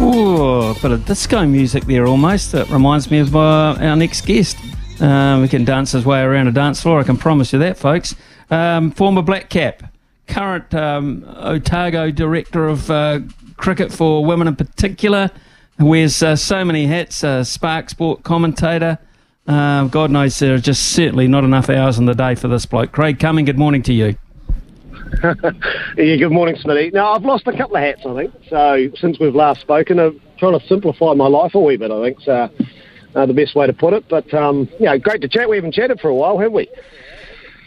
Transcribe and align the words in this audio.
Ooh, 0.00 0.70
a 0.70 0.74
bit 0.74 0.92
of 0.92 1.04
disco 1.06 1.44
music 1.44 1.84
there 1.84 2.06
almost. 2.06 2.54
It 2.54 2.68
reminds 2.70 3.10
me 3.10 3.18
of 3.18 3.34
uh, 3.34 3.76
our 3.80 3.96
next 3.96 4.24
guest. 4.26 4.56
Uh, 5.00 5.38
we 5.40 5.48
can 5.48 5.64
dance 5.64 5.92
his 5.92 6.04
way 6.04 6.20
around 6.22 6.48
a 6.48 6.52
dance 6.52 6.80
floor, 6.80 7.00
I 7.00 7.02
can 7.02 7.16
promise 7.16 7.52
you 7.52 7.58
that, 7.60 7.76
folks. 7.76 8.14
Um, 8.50 8.90
former 8.90 9.22
Black 9.22 9.48
Cap, 9.48 9.82
current 10.26 10.74
um, 10.74 11.24
Otago 11.36 12.10
Director 12.10 12.66
of 12.66 12.90
uh, 12.90 13.20
Cricket 13.56 13.92
for 13.92 14.24
Women 14.24 14.48
in 14.48 14.56
particular, 14.56 15.30
wears 15.78 16.22
uh, 16.22 16.36
so 16.36 16.64
many 16.64 16.86
hats, 16.86 17.22
uh, 17.22 17.44
Spark 17.44 17.90
Sport 17.90 18.22
commentator. 18.22 18.98
Uh, 19.46 19.84
God 19.84 20.10
knows 20.10 20.38
there 20.38 20.54
are 20.54 20.58
just 20.58 20.92
certainly 20.92 21.26
not 21.26 21.44
enough 21.44 21.70
hours 21.70 21.98
in 21.98 22.06
the 22.06 22.14
day 22.14 22.34
for 22.34 22.48
this 22.48 22.66
bloke. 22.66 22.92
Craig 22.92 23.18
Cumming, 23.18 23.46
good 23.46 23.58
morning 23.58 23.82
to 23.82 23.92
you. 23.92 24.16
Yeah, 25.96 26.16
good 26.16 26.32
morning, 26.32 26.56
Smitty. 26.56 26.92
Now, 26.92 27.12
I've 27.12 27.24
lost 27.24 27.46
a 27.46 27.56
couple 27.56 27.76
of 27.76 27.82
hats, 27.82 28.02
I 28.06 28.14
think. 28.14 28.34
So, 28.48 28.88
since 29.00 29.18
we've 29.18 29.34
last 29.34 29.60
spoken, 29.60 29.98
I'm 29.98 30.20
trying 30.38 30.58
to 30.58 30.66
simplify 30.66 31.14
my 31.14 31.26
life 31.26 31.54
a 31.54 31.60
wee 31.60 31.76
bit, 31.76 31.90
I 31.90 32.02
think. 32.02 32.20
So, 32.20 32.50
uh, 33.14 33.26
the 33.26 33.34
best 33.34 33.54
way 33.54 33.66
to 33.66 33.72
put 33.72 33.94
it. 33.94 34.04
But, 34.08 34.32
um, 34.34 34.68
you 34.78 34.86
know, 34.86 34.98
great 34.98 35.20
to 35.22 35.28
chat. 35.28 35.48
We 35.48 35.56
haven't 35.56 35.74
chatted 35.74 36.00
for 36.00 36.08
a 36.08 36.14
while, 36.14 36.38
have 36.38 36.52
we? 36.52 36.68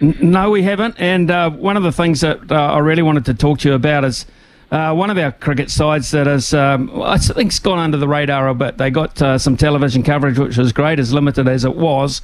No, 0.01 0.49
we 0.49 0.63
haven't. 0.63 0.95
And 0.99 1.29
uh, 1.29 1.49
one 1.51 1.77
of 1.77 1.83
the 1.83 1.91
things 1.91 2.21
that 2.21 2.51
uh, 2.51 2.55
I 2.55 2.79
really 2.79 3.03
wanted 3.03 3.25
to 3.25 3.33
talk 3.33 3.59
to 3.59 3.69
you 3.69 3.75
about 3.75 4.03
is 4.03 4.25
uh, 4.71 4.93
one 4.93 5.09
of 5.09 5.17
our 5.17 5.31
cricket 5.31 5.69
sides 5.69 6.11
that 6.11 6.27
is, 6.27 6.53
um, 6.53 7.01
I 7.01 7.17
think, 7.17 7.51
has 7.51 7.59
gone 7.59 7.79
under 7.79 7.97
the 7.97 8.07
radar 8.07 8.47
a 8.47 8.55
bit. 8.55 8.77
They 8.77 8.89
got 8.89 9.21
uh, 9.21 9.37
some 9.37 9.57
television 9.57 10.03
coverage, 10.03 10.39
which 10.39 10.57
was 10.57 10.71
great, 10.71 10.99
as 10.99 11.13
limited 11.13 11.47
as 11.47 11.65
it 11.65 11.75
was. 11.75 12.21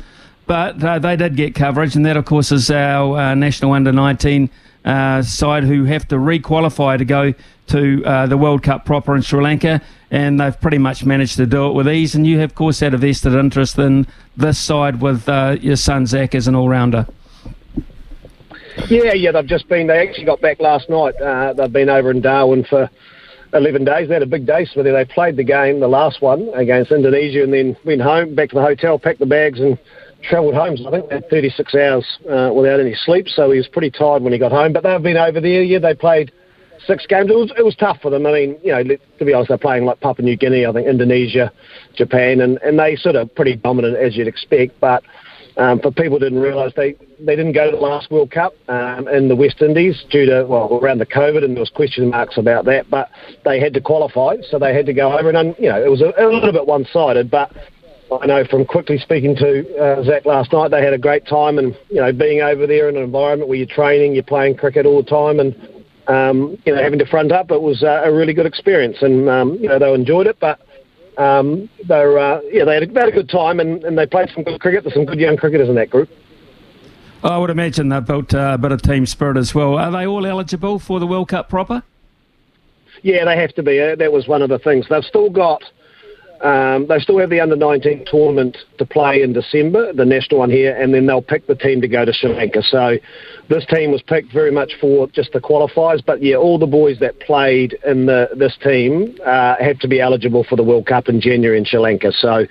But 0.47 0.81
uh, 0.81 1.00
they 1.00 1.17
did 1.17 1.36
get 1.36 1.56
coverage, 1.56 1.95
and 1.95 2.06
that, 2.06 2.16
of 2.16 2.25
course, 2.25 2.52
is 2.52 2.72
our 2.72 3.36
national 3.36 3.73
under 3.73 3.91
19 3.91 4.50
uh, 4.88 5.21
side 5.21 5.66
who 5.66 5.83
have 5.83 6.07
to 6.07 6.17
re-qualify 6.17 6.95
to 6.95 7.03
go 7.03 7.33
to 7.67 8.03
uh, 8.05 8.25
the 8.25 8.38
World 8.38 8.63
Cup 8.63 8.85
proper 8.85 9.16
in 9.16 9.21
Sri 9.21 9.44
Lanka, 9.44 9.81
and 10.09 10.39
they've 10.39 10.59
pretty 10.61 10.77
much 10.77 11.03
managed 11.03 11.35
to 11.35 11.45
do 11.45 11.67
it 11.67 11.73
with 11.73 11.89
ease. 11.89 12.16
And 12.16 12.25
you 12.25 12.39
have, 12.39 12.52
of 12.52 12.55
course, 12.55 12.79
had 12.79 12.94
a 12.94 12.97
vested 12.97 13.33
interest 13.33 13.77
in 13.77 14.07
this 14.38 14.57
side 14.57 15.02
with 15.02 15.27
uh, 15.27 15.57
your 15.59 15.75
son 15.75 16.05
Zach 16.05 16.33
as 16.33 16.47
an 16.47 16.55
all-rounder. 16.55 17.05
Yeah, 18.88 19.11
yeah, 19.13 19.33
they've 19.33 19.45
just 19.45 19.67
been. 19.67 19.88
They 19.88 19.99
actually 20.07 20.25
got 20.25 20.39
back 20.39 20.61
last 20.61 20.89
night. 20.89 21.19
Uh, 21.19 21.51
they've 21.51 21.73
been 21.73 21.89
over 21.89 22.09
in 22.09 22.22
Darwin 22.22 22.63
for 22.63 22.89
11 23.53 23.83
days. 23.83 24.07
They 24.07 24.13
had 24.13 24.23
a 24.23 24.27
big 24.27 24.45
day, 24.45 24.66
so 24.73 24.83
they 24.83 25.05
played 25.05 25.35
the 25.35 25.44
game, 25.44 25.81
the 25.81 25.89
last 25.89 26.22
one 26.22 26.49
against 26.53 26.91
Indonesia, 26.91 27.44
and 27.44 27.51
then 27.51 27.75
went 27.83 28.01
home, 28.01 28.35
back 28.35 28.49
to 28.49 28.55
the 28.55 28.61
hotel, 28.61 28.97
packed 28.99 29.19
the 29.19 29.25
bags, 29.25 29.59
and 29.59 29.77
travelled 30.23 30.55
home. 30.55 30.77
I 30.87 30.91
think 30.91 31.09
they 31.09 31.15
had 31.15 31.29
36 31.29 31.75
hours 31.75 32.17
uh, 32.29 32.51
without 32.53 32.79
any 32.79 32.95
sleep, 32.95 33.27
so 33.27 33.51
he 33.51 33.57
was 33.57 33.67
pretty 33.67 33.91
tired 33.91 34.23
when 34.23 34.33
he 34.33 34.39
got 34.39 34.51
home. 34.51 34.73
But 34.73 34.83
they've 34.83 35.01
been 35.01 35.17
over 35.17 35.39
there. 35.39 35.63
Yeah, 35.63 35.79
they 35.79 35.93
played 35.93 36.31
six 36.85 37.05
games. 37.07 37.29
It 37.29 37.35
was 37.35 37.51
it 37.57 37.63
was 37.63 37.75
tough 37.75 37.99
for 38.01 38.09
them. 38.09 38.25
I 38.25 38.31
mean, 38.31 38.57
you 38.63 38.71
know, 38.71 38.83
to 38.83 39.25
be 39.25 39.33
honest, 39.33 39.49
they're 39.49 39.57
playing 39.57 39.85
like 39.85 39.99
Papua 39.99 40.25
New 40.25 40.38
Guinea, 40.38 40.65
I 40.65 40.73
think 40.73 40.88
Indonesia, 40.88 41.51
Japan, 41.95 42.41
and 42.41 42.57
and 42.63 42.79
they 42.79 42.95
sort 42.95 43.15
of 43.15 43.33
pretty 43.35 43.55
dominant 43.55 43.97
as 43.97 44.15
you'd 44.15 44.27
expect. 44.27 44.79
But 44.79 45.03
um, 45.57 45.79
but 45.81 45.95
people 45.95 46.19
didn't 46.19 46.39
realise 46.39 46.73
they 46.75 46.95
they 47.19 47.35
didn't 47.35 47.53
go 47.53 47.72
to 47.72 47.75
the 47.75 47.81
last 47.81 48.11
World 48.11 48.31
Cup 48.31 48.53
um, 48.67 49.07
in 49.07 49.27
the 49.27 49.35
West 49.35 49.61
Indies 49.61 50.03
due 50.09 50.25
to 50.25 50.45
well 50.47 50.79
around 50.81 51.00
the 51.00 51.06
COVID, 51.06 51.44
and 51.44 51.56
there 51.56 51.61
was 51.61 51.72
question 51.72 52.09
marks 52.09 52.38
about 52.38 52.66
that. 52.66 52.89
But 52.89 53.09
they 53.44 53.59
had 53.59 53.73
to 53.73 53.81
qualify, 53.81 54.38
so 54.50 54.59
they 54.59 54.73
had 54.73 54.85
to 54.85 54.94
go 54.94 55.17
over, 55.17 55.29
and 55.29 55.56
you 55.57 55.69
know, 55.69 55.83
it 55.83 55.89
was 55.89 56.01
a, 56.01 56.13
a 56.17 56.25
little 56.27 56.53
bit 56.53 56.66
one 56.66 56.85
sided, 56.91 57.29
but. 57.29 57.51
I 58.12 58.25
know 58.25 58.45
from 58.45 58.66
quickly 58.66 58.97
speaking 59.00 59.35
to 59.35 59.78
uh, 59.78 60.03
Zach 60.03 60.25
last 60.25 60.53
night, 60.53 60.72
they 60.72 60.81
had 60.81 60.94
a 60.94 60.97
great 60.97 61.28
time, 61.28 61.57
and 61.59 61.78
you 61.90 61.97
know, 61.97 62.12
being 62.13 62.41
over 62.41 62.66
there 62.66 62.88
in 62.88 62.95
an 62.95 63.03
environment 63.03 63.50
where 63.50 63.57
you're 63.57 63.68
training, 63.68 64.13
you're 64.13 64.23
playing 64.23 64.56
cricket 64.56 64.85
all 64.85 65.01
the 65.03 65.09
time, 65.09 65.40
and 65.40 65.56
um, 66.07 66.57
you 66.66 66.73
know, 66.73 66.81
having 66.81 67.00
to 67.00 67.06
front 67.06 67.31
up, 67.31 67.51
it 67.51 67.62
was 67.62 67.84
uh, 67.84 68.03
a 68.06 68.13
really 68.13 68.34
good 68.34 68.45
experience, 68.45 68.97
and 69.01 69.29
um, 69.29 69.56
you 69.56 69.68
know, 69.68 69.78
they 69.78 69.94
enjoyed 69.94 70.28
it. 70.28 70.40
But 70.40 70.62
um, 71.18 71.69
they 71.85 72.00
were, 72.00 72.18
uh, 72.18 72.41
yeah, 72.50 72.63
they 72.63 72.75
had, 72.75 72.84
a, 72.84 72.88
they 72.88 73.00
had 73.00 73.09
a 73.09 73.13
good 73.13 73.29
time, 73.29 73.59
and, 73.59 73.84
and 73.84 73.97
they 73.97 74.06
played 74.06 74.29
some 74.34 74.44
good 74.44 74.62
cricket. 74.62 74.84
There's 74.84 74.94
some 74.94 75.06
good 75.06 75.19
young 75.19 75.35
cricketers 75.35 75.68
in 75.68 75.75
that 75.75 75.89
group. 75.89 76.09
I 77.24 77.38
would 77.38 77.50
imagine 77.50 77.89
they've 77.89 78.06
built 78.06 78.34
uh, 78.34 78.51
a 78.53 78.57
bit 78.57 78.72
of 78.72 78.81
team 78.81 79.06
spirit 79.06 79.35
as 79.35 79.53
well. 79.53 79.78
Are 79.78 79.91
they 79.91 80.06
all 80.07 80.25
eligible 80.25 80.79
for 80.79 81.00
the 81.00 81.07
World 81.07 81.29
Cup 81.29 81.50
proper? 81.50 81.84
Yeah, 83.01 83.25
they 83.25 83.35
have 83.38 83.53
to 83.56 83.63
be. 83.63 83.79
Uh, 83.81 83.95
that 83.95 84.12
was 84.12 84.28
one 84.28 84.41
of 84.41 84.50
the 84.50 84.59
things. 84.59 84.85
They've 84.89 85.03
still 85.03 85.29
got 85.29 85.62
um, 86.42 86.88
they 86.88 87.00
still 87.00 87.18
have 87.20 87.30
the 87.30 87.40
under 87.40 87.56
19 87.56 88.06
tournament 88.09 88.58
to 88.78 88.86
play 88.86 89.22
in 89.22 89.34
December, 89.34 89.94
the 89.94 90.06
national 90.06 90.40
one 90.40 90.50
here, 90.50 90.75
and 90.75 90.94
then 90.94 91.06
they'll 91.06 91.22
pick 91.22 91.48
the 91.48 91.56
team 91.56 91.81
to 91.81 91.88
go 91.88 92.06
to 92.06 92.14
Sri 92.14 92.34
Lanka. 92.34 92.62
So 92.64 92.98
this 93.50 93.66
team 93.66 93.92
was 93.92 94.02
picked 94.02 94.31
very 94.31 94.52
much 94.52 94.74
for 94.80 95.08
just 95.08 95.34
the 95.34 95.40
qualifiers, 95.40 96.03
but 96.06 96.22
yeah, 96.22 96.36
all 96.36 96.59
the 96.59 96.68
boys 96.68 97.00
that 97.00 97.20
played 97.20 97.78
in 97.86 98.06
the, 98.06 98.30
this 98.36 98.56
team 98.64 99.18
uh, 99.25 99.56
have 99.59 99.80
to 99.80 99.88
be 99.88 100.00
eligible 100.00 100.44
for 100.44 100.56
the 100.56 100.64
World 100.64 100.86
Cup 100.86 101.09
in 101.09 101.20
January 101.22 101.58
in 101.58 101.66
Sri 101.66 101.80
Lanka. 101.80 102.12
So, 102.12 102.46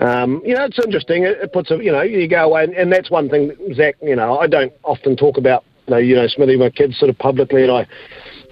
um, 0.00 0.42
you 0.44 0.54
know, 0.54 0.64
it's 0.64 0.78
interesting. 0.78 1.24
It, 1.24 1.38
it, 1.42 1.52
puts 1.52 1.70
a, 1.70 1.76
you 1.76 1.92
know, 1.92 2.02
you 2.02 2.28
go 2.28 2.44
away, 2.44 2.64
and, 2.64 2.74
and 2.74 2.92
that's 2.92 3.10
one 3.10 3.28
thing, 3.28 3.52
Zach, 3.74 3.96
you 4.02 4.16
know, 4.16 4.38
I 4.38 4.46
don't 4.46 4.72
often 4.82 5.16
talk 5.16 5.36
about, 5.36 5.64
you 5.86 5.94
know, 5.94 5.98
you 5.98 6.16
know 6.16 6.26
Smithy, 6.26 6.56
my 6.56 6.70
kids 6.70 6.98
sort 6.98 7.10
of 7.10 7.18
publicly, 7.18 7.62
and 7.62 7.72
I 7.72 7.86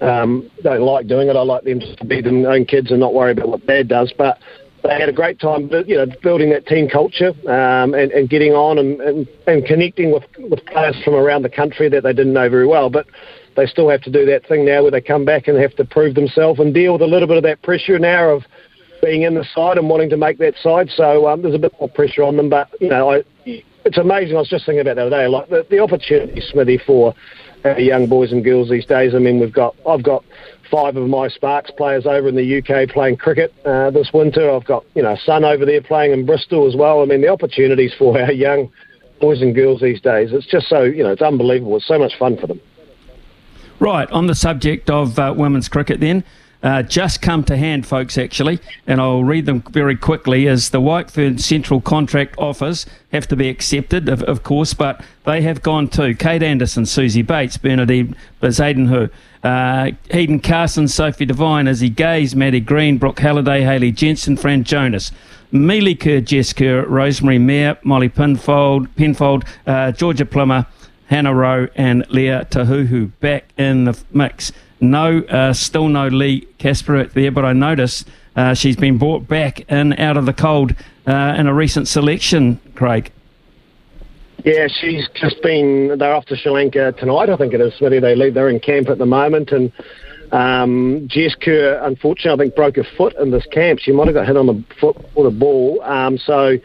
um, 0.01 0.49
don't 0.63 0.81
like 0.81 1.07
doing 1.07 1.27
it. 1.29 1.35
I 1.35 1.41
like 1.41 1.63
them 1.63 1.79
to 1.79 2.05
be 2.05 2.21
their 2.21 2.51
own 2.51 2.65
kids 2.65 2.91
and 2.91 2.99
not 2.99 3.13
worry 3.13 3.31
about 3.31 3.49
what 3.49 3.65
dad 3.65 3.87
does, 3.87 4.13
but 4.17 4.37
they 4.87 4.99
had 4.99 5.09
a 5.09 5.13
great 5.13 5.39
time, 5.39 5.69
you 5.87 5.95
know, 5.95 6.05
building 6.21 6.49
that 6.51 6.67
team 6.67 6.89
culture 6.89 7.29
um, 7.47 7.93
and, 7.93 8.11
and, 8.11 8.29
getting 8.29 8.53
on 8.53 8.77
and, 8.77 8.99
and, 9.01 9.27
and, 9.47 9.65
connecting 9.65 10.11
with, 10.11 10.23
with 10.49 10.65
players 10.65 10.95
from 11.03 11.15
around 11.15 11.43
the 11.43 11.49
country 11.49 11.89
that 11.89 12.03
they 12.03 12.13
didn't 12.13 12.33
know 12.33 12.49
very 12.49 12.67
well. 12.67 12.89
But 12.89 13.07
they 13.55 13.65
still 13.65 13.89
have 13.89 14.01
to 14.01 14.11
do 14.11 14.25
that 14.25 14.47
thing 14.47 14.65
now 14.65 14.81
where 14.81 14.91
they 14.91 15.01
come 15.01 15.25
back 15.25 15.47
and 15.47 15.57
have 15.57 15.75
to 15.75 15.85
prove 15.85 16.15
themselves 16.15 16.59
and 16.59 16.73
deal 16.73 16.93
with 16.93 17.01
a 17.01 17.07
little 17.07 17.27
bit 17.27 17.37
of 17.37 17.43
that 17.43 17.61
pressure 17.61 17.99
now 17.99 18.29
of 18.29 18.43
being 19.01 19.23
in 19.23 19.35
the 19.35 19.45
side 19.53 19.77
and 19.77 19.89
wanting 19.89 20.09
to 20.09 20.17
make 20.17 20.37
that 20.39 20.55
side. 20.57 20.89
So 20.95 21.27
um, 21.27 21.41
there's 21.41 21.55
a 21.55 21.59
bit 21.59 21.73
more 21.79 21.89
pressure 21.89 22.23
on 22.23 22.37
them. 22.37 22.49
But, 22.49 22.69
you 22.79 22.89
know, 22.89 23.11
I, 23.11 23.23
it's 23.45 23.97
amazing. 23.97 24.35
I 24.35 24.39
was 24.39 24.49
just 24.49 24.65
thinking 24.65 24.81
about 24.81 24.95
the 24.95 25.07
other 25.07 25.09
day, 25.11 25.27
like 25.27 25.49
the, 25.49 25.65
the 25.69 25.79
opportunity, 25.79 26.41
Smithy, 26.41 26.79
for 26.85 27.13
young 27.77 28.07
boys 28.07 28.31
and 28.31 28.43
girls 28.43 28.69
these 28.69 28.85
days. 28.85 29.15
I 29.15 29.19
mean, 29.19 29.39
we've 29.39 29.53
got, 29.53 29.75
I've 29.87 30.03
got 30.03 30.23
five 30.69 30.97
of 30.97 31.07
my 31.07 31.27
Sparks 31.27 31.71
players 31.71 32.05
over 32.05 32.27
in 32.27 32.35
the 32.35 32.57
UK 32.57 32.89
playing 32.89 33.17
cricket 33.17 33.53
uh, 33.65 33.91
this 33.91 34.11
winter. 34.13 34.49
I've 34.51 34.65
got 34.65 34.85
you 34.95 35.01
know 35.01 35.15
son 35.25 35.43
over 35.43 35.65
there 35.65 35.81
playing 35.81 36.11
in 36.11 36.25
Bristol 36.25 36.67
as 36.67 36.75
well. 36.75 37.01
I 37.01 37.05
mean 37.05 37.21
the 37.21 37.29
opportunities 37.29 37.93
for 37.97 38.19
our 38.19 38.31
young 38.45 38.71
boys 39.19 39.41
and 39.41 39.55
girls 39.55 39.79
these 39.79 40.01
days 40.01 40.33
it's 40.33 40.45
just 40.45 40.67
so 40.67 40.83
you 40.83 41.03
know 41.03 41.11
it's 41.11 41.21
unbelievable. 41.21 41.77
It's 41.77 41.87
so 41.87 41.99
much 41.99 42.17
fun 42.17 42.37
for 42.37 42.47
them. 42.47 42.59
Right 43.79 44.09
on 44.11 44.27
the 44.27 44.35
subject 44.35 44.89
of 44.89 45.19
uh, 45.19 45.33
women's 45.35 45.67
cricket, 45.67 45.99
then. 45.99 46.23
Uh, 46.65 46.81
just 46.81 47.21
come 47.21 47.43
to 47.43 47.55
hand, 47.55 47.85
folks, 47.85 48.17
actually, 48.17 48.59
and 48.87 48.99
I'll 48.99 49.23
read 49.23 49.45
them 49.45 49.61
very 49.69 49.95
quickly. 49.95 50.47
As 50.47 50.71
the 50.71 50.81
White 50.81 51.11
Fern 51.11 51.37
Central 51.37 51.79
contract 51.79 52.33
offers 52.39 52.87
have 53.11 53.27
to 53.27 53.35
be 53.35 53.49
accepted, 53.49 54.09
of, 54.09 54.23
of 54.23 54.41
course, 54.41 54.73
but 54.73 55.05
they 55.25 55.43
have 55.43 55.61
gone 55.61 55.87
to 55.89 56.15
Kate 56.15 56.41
Anderson, 56.41 56.85
Suzie 56.85 57.25
Bates, 57.25 57.57
Bernadine 57.57 58.15
Bezuidenhout, 58.41 59.11
uh, 59.43 59.91
Eden 60.11 60.39
Carson, 60.39 60.87
Sophie 60.87 61.25
Devine, 61.25 61.67
Izzy 61.67 61.89
Gaze, 61.89 62.35
Maddie 62.35 62.61
Green, 62.61 62.97
Brooke 62.97 63.19
Halliday, 63.19 63.61
Hayley 63.61 63.91
Jensen, 63.91 64.35
Fran 64.35 64.63
Jonas. 64.63 65.11
Melie 65.51 65.93
Kerr, 65.93 66.19
Jess 66.19 66.51
Kerr, 66.51 66.83
Rosemary 66.87 67.37
Mair, 67.37 67.77
Molly 67.83 68.09
Penfold, 68.09 68.93
Penfold 68.95 69.45
uh, 69.67 69.91
Georgia 69.91 70.25
Plummer, 70.25 70.65
Hannah 71.09 71.35
Rowe, 71.35 71.67
and 71.75 72.09
Lea 72.09 72.41
Tahuhu 72.49 73.11
back 73.19 73.45
in 73.55 73.85
the 73.85 73.97
mix. 74.11 74.51
No, 74.81 75.19
uh, 75.19 75.53
still 75.53 75.87
no 75.87 76.07
Leigh 76.07 76.41
Casper 76.57 77.05
there, 77.05 77.31
but 77.31 77.45
I 77.45 77.53
notice 77.53 78.05
uh, 78.35 78.53
she's 78.53 78.75
been 78.75 78.97
brought 78.97 79.27
back 79.27 79.69
in 79.71 79.93
out 79.93 80.17
of 80.17 80.25
the 80.25 80.33
cold 80.33 80.75
uh, 81.07 81.35
in 81.37 81.47
a 81.47 81.53
recent 81.53 81.87
selection, 81.87 82.59
Craig. 82.75 83.11
Yeah, 84.43 84.67
she's 84.67 85.07
just 85.15 85.41
been. 85.41 85.97
They're 85.97 86.13
off 86.13 86.25
to 86.25 86.35
Sri 86.35 86.51
Lanka 86.51 86.91
tonight, 86.93 87.29
I 87.29 87.37
think 87.37 87.53
it 87.53 87.61
is. 87.61 87.73
Smithy, 87.75 87.99
they 87.99 88.15
leave. 88.15 88.33
They're 88.33 88.49
in 88.49 88.59
camp 88.59 88.89
at 88.89 88.97
the 88.97 89.05
moment, 89.05 89.51
and 89.51 89.71
um, 90.31 91.07
Jess 91.07 91.33
Kerr, 91.35 91.79
unfortunately, 91.81 92.31
I 92.31 92.37
think 92.45 92.55
broke 92.55 92.75
her 92.75 92.85
foot 92.97 93.15
in 93.15 93.31
this 93.31 93.45
camp. 93.47 93.79
She 93.79 93.91
might 93.91 94.07
have 94.07 94.13
got 94.13 94.27
hit 94.27 94.37
on 94.37 94.45
the 94.45 94.63
foot 94.79 94.97
with 95.15 95.25
the 95.25 95.39
ball. 95.39 95.81
Um, 95.81 96.17
so 96.17 96.57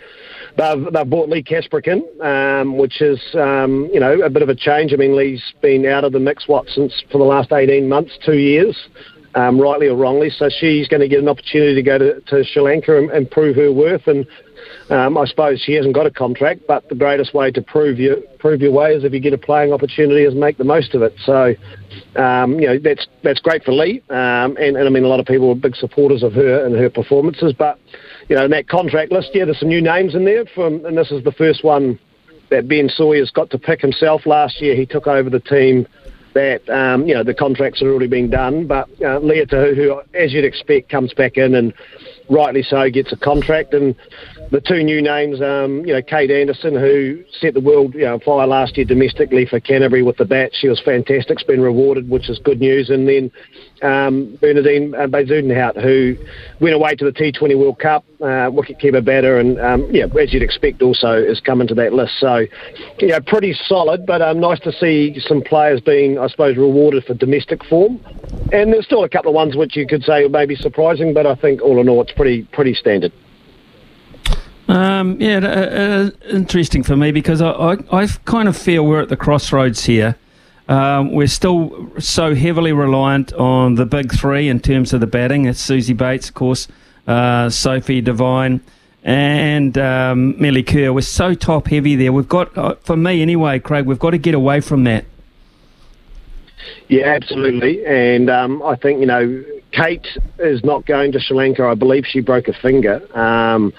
they've, 0.60 0.92
they've 0.92 1.10
brought 1.10 1.28
Leigh 1.28 1.42
Kasperek 1.42 1.88
in, 1.88 2.26
um, 2.26 2.76
which 2.76 3.00
is 3.00 3.20
um, 3.34 3.88
you 3.92 4.00
know 4.00 4.20
a 4.20 4.30
bit 4.30 4.42
of 4.42 4.48
a 4.48 4.54
change. 4.54 4.92
I 4.92 4.96
mean, 4.96 5.16
Leigh's 5.16 5.42
been 5.62 5.86
out 5.86 6.04
of 6.04 6.12
the 6.12 6.20
mix 6.20 6.46
what 6.48 6.68
since 6.68 6.92
for 7.10 7.18
the 7.18 7.24
last 7.24 7.52
18 7.52 7.88
months, 7.88 8.18
two 8.24 8.38
years, 8.38 8.76
um, 9.34 9.60
rightly 9.60 9.88
or 9.88 9.96
wrongly. 9.96 10.30
So 10.30 10.48
she's 10.48 10.88
going 10.88 11.00
to 11.00 11.08
get 11.08 11.20
an 11.20 11.28
opportunity 11.28 11.74
to 11.74 11.82
go 11.82 11.98
to, 11.98 12.20
to 12.20 12.44
Sri 12.44 12.62
Lanka 12.62 12.98
and, 12.98 13.10
and 13.10 13.30
prove 13.30 13.56
her 13.56 13.72
worth. 13.72 14.06
And 14.06 14.26
um, 14.90 15.16
I 15.16 15.24
suppose 15.24 15.62
she 15.64 15.72
hasn't 15.74 15.94
got 15.94 16.06
a 16.06 16.10
contract, 16.10 16.62
but 16.66 16.88
the 16.88 16.94
greatest 16.94 17.32
way 17.32 17.50
to 17.52 17.62
prove 17.62 17.98
your 17.98 18.16
prove 18.38 18.60
your 18.60 18.72
way 18.72 18.94
is 18.94 19.04
if 19.04 19.12
you 19.12 19.20
get 19.20 19.32
a 19.32 19.38
playing 19.38 19.72
opportunity, 19.72 20.24
is 20.24 20.34
make 20.34 20.58
the 20.58 20.64
most 20.64 20.94
of 20.94 21.02
it. 21.02 21.14
So, 21.24 21.54
um, 22.20 22.58
you 22.58 22.66
know, 22.66 22.78
that's 22.78 23.06
that's 23.22 23.40
great 23.40 23.64
for 23.64 23.72
Leigh, 23.72 24.02
um, 24.10 24.56
and, 24.56 24.76
and 24.76 24.86
I 24.86 24.88
mean 24.88 25.04
a 25.04 25.08
lot 25.08 25.20
of 25.20 25.26
people 25.26 25.50
are 25.50 25.54
big 25.54 25.76
supporters 25.76 26.22
of 26.22 26.32
her 26.32 26.66
and 26.66 26.74
her 26.74 26.90
performances. 26.90 27.52
But 27.56 27.78
you 28.30 28.36
know, 28.36 28.44
in 28.44 28.52
that 28.52 28.68
contract 28.68 29.10
list, 29.10 29.30
yeah, 29.34 29.44
there's 29.44 29.58
some 29.58 29.68
new 29.68 29.82
names 29.82 30.14
in 30.14 30.24
there. 30.24 30.46
From 30.54 30.86
and 30.86 30.96
this 30.96 31.10
is 31.10 31.24
the 31.24 31.32
first 31.32 31.64
one 31.64 31.98
that 32.50 32.68
Ben 32.68 32.88
Sawyer's 32.88 33.32
got 33.32 33.50
to 33.50 33.58
pick 33.58 33.80
himself. 33.80 34.24
Last 34.24 34.60
year, 34.60 34.76
he 34.76 34.86
took 34.86 35.08
over 35.08 35.28
the 35.28 35.40
team 35.40 35.86
that 36.32 36.66
um, 36.70 37.06
you 37.08 37.12
know 37.12 37.24
the 37.24 37.34
contracts 37.34 37.80
had 37.80 37.88
already 37.88 38.06
been 38.06 38.30
done, 38.30 38.68
but 38.68 38.88
uh, 39.02 39.18
Lea 39.18 39.44
Tahu, 39.46 39.74
who 39.74 40.00
as 40.14 40.32
you'd 40.32 40.44
expect, 40.44 40.88
comes 40.88 41.12
back 41.12 41.36
in 41.36 41.56
and 41.56 41.74
rightly 42.30 42.62
so 42.62 42.88
gets 42.88 43.12
a 43.12 43.16
contract, 43.16 43.74
and 43.74 43.96
the 44.50 44.60
two 44.60 44.82
new 44.82 45.00
names, 45.00 45.40
um, 45.40 45.84
you 45.86 45.92
know, 45.92 46.02
Kate 46.02 46.30
Anderson, 46.30 46.74
who 46.74 47.22
set 47.40 47.54
the 47.54 47.60
world 47.60 47.94
you 47.94 48.00
know, 48.00 48.18
fire 48.18 48.46
last 48.46 48.76
year 48.76 48.84
domestically 48.84 49.46
for 49.46 49.60
Canterbury 49.60 50.02
with 50.02 50.16
the 50.16 50.24
bat. 50.24 50.50
She 50.52 50.68
was 50.68 50.80
fantastic. 50.80 51.38
It's 51.38 51.44
been 51.44 51.60
rewarded, 51.60 52.10
which 52.10 52.28
is 52.28 52.40
good 52.40 52.60
news. 52.60 52.90
And 52.90 53.08
then 53.08 53.30
um, 53.82 54.36
Bernadine 54.40 54.94
uh, 54.94 55.80
who 55.80 56.16
went 56.60 56.74
away 56.74 56.96
to 56.96 57.04
the 57.04 57.12
T20 57.12 57.56
World 57.56 57.78
Cup, 57.78 58.04
uh, 58.20 58.50
wicketkeeper 58.50 59.04
batter, 59.04 59.38
and 59.38 59.60
um, 59.60 59.88
yeah, 59.92 60.06
as 60.20 60.32
you'd 60.32 60.42
expect, 60.42 60.82
also 60.82 61.12
is 61.12 61.40
coming 61.40 61.68
to 61.68 61.74
that 61.76 61.92
list. 61.92 62.14
So, 62.18 62.44
you 62.98 63.08
know, 63.08 63.20
pretty 63.20 63.54
solid, 63.66 64.04
but 64.04 64.20
um, 64.20 64.40
nice 64.40 64.60
to 64.60 64.72
see 64.72 65.16
some 65.20 65.42
players 65.42 65.80
being, 65.80 66.18
I 66.18 66.26
suppose, 66.26 66.56
rewarded 66.56 67.04
for 67.04 67.14
domestic 67.14 67.64
form. 67.66 68.00
And 68.52 68.72
there's 68.72 68.84
still 68.84 69.04
a 69.04 69.08
couple 69.08 69.30
of 69.30 69.34
ones 69.36 69.54
which 69.54 69.76
you 69.76 69.86
could 69.86 70.02
say 70.02 70.26
may 70.26 70.44
be 70.44 70.56
surprising, 70.56 71.14
but 71.14 71.24
I 71.24 71.36
think 71.36 71.62
all 71.62 71.80
in 71.80 71.88
all, 71.88 72.02
it's 72.02 72.12
pretty 72.12 72.42
pretty 72.52 72.74
standard. 72.74 73.12
Um, 74.70 75.20
yeah, 75.20 75.38
uh, 75.38 75.48
uh, 75.48 76.10
interesting 76.28 76.84
for 76.84 76.94
me 76.94 77.10
because 77.10 77.42
I, 77.42 77.50
I, 77.50 77.76
I, 77.90 78.06
kind 78.24 78.46
of 78.46 78.56
feel 78.56 78.86
we're 78.86 79.00
at 79.00 79.08
the 79.08 79.16
crossroads 79.16 79.82
here. 79.84 80.14
Um, 80.68 81.10
we're 81.10 81.26
still 81.26 81.90
so 81.98 82.36
heavily 82.36 82.72
reliant 82.72 83.32
on 83.32 83.74
the 83.74 83.84
big 83.84 84.12
three 84.14 84.48
in 84.48 84.60
terms 84.60 84.92
of 84.92 85.00
the 85.00 85.08
batting. 85.08 85.46
It's 85.46 85.60
Suzie 85.60 85.96
Bates, 85.96 86.28
of 86.28 86.36
course, 86.36 86.68
uh, 87.08 87.50
Sophie 87.50 88.00
Devine, 88.00 88.60
and 89.02 89.76
um, 89.76 90.40
Melie 90.40 90.62
Kerr. 90.62 90.92
We're 90.92 91.00
so 91.00 91.34
top 91.34 91.66
heavy 91.66 91.96
there. 91.96 92.12
We've 92.12 92.28
got, 92.28 92.56
uh, 92.56 92.76
for 92.76 92.96
me 92.96 93.22
anyway, 93.22 93.58
Craig, 93.58 93.86
we've 93.86 93.98
got 93.98 94.10
to 94.10 94.18
get 94.18 94.36
away 94.36 94.60
from 94.60 94.84
that. 94.84 95.04
Yeah, 96.86 97.06
absolutely. 97.06 97.84
And 97.84 98.30
um, 98.30 98.62
I 98.62 98.76
think, 98.76 99.00
you 99.00 99.06
know, 99.06 99.44
Kate 99.72 100.06
is 100.38 100.62
not 100.64 100.86
going 100.86 101.12
to 101.12 101.20
Sri 101.20 101.36
Lanka. 101.36 101.64
I 101.64 101.74
believe 101.74 102.04
she 102.06 102.20
broke 102.20 102.48
a 102.48 102.52
finger. 102.52 103.00
Um, 103.16 103.72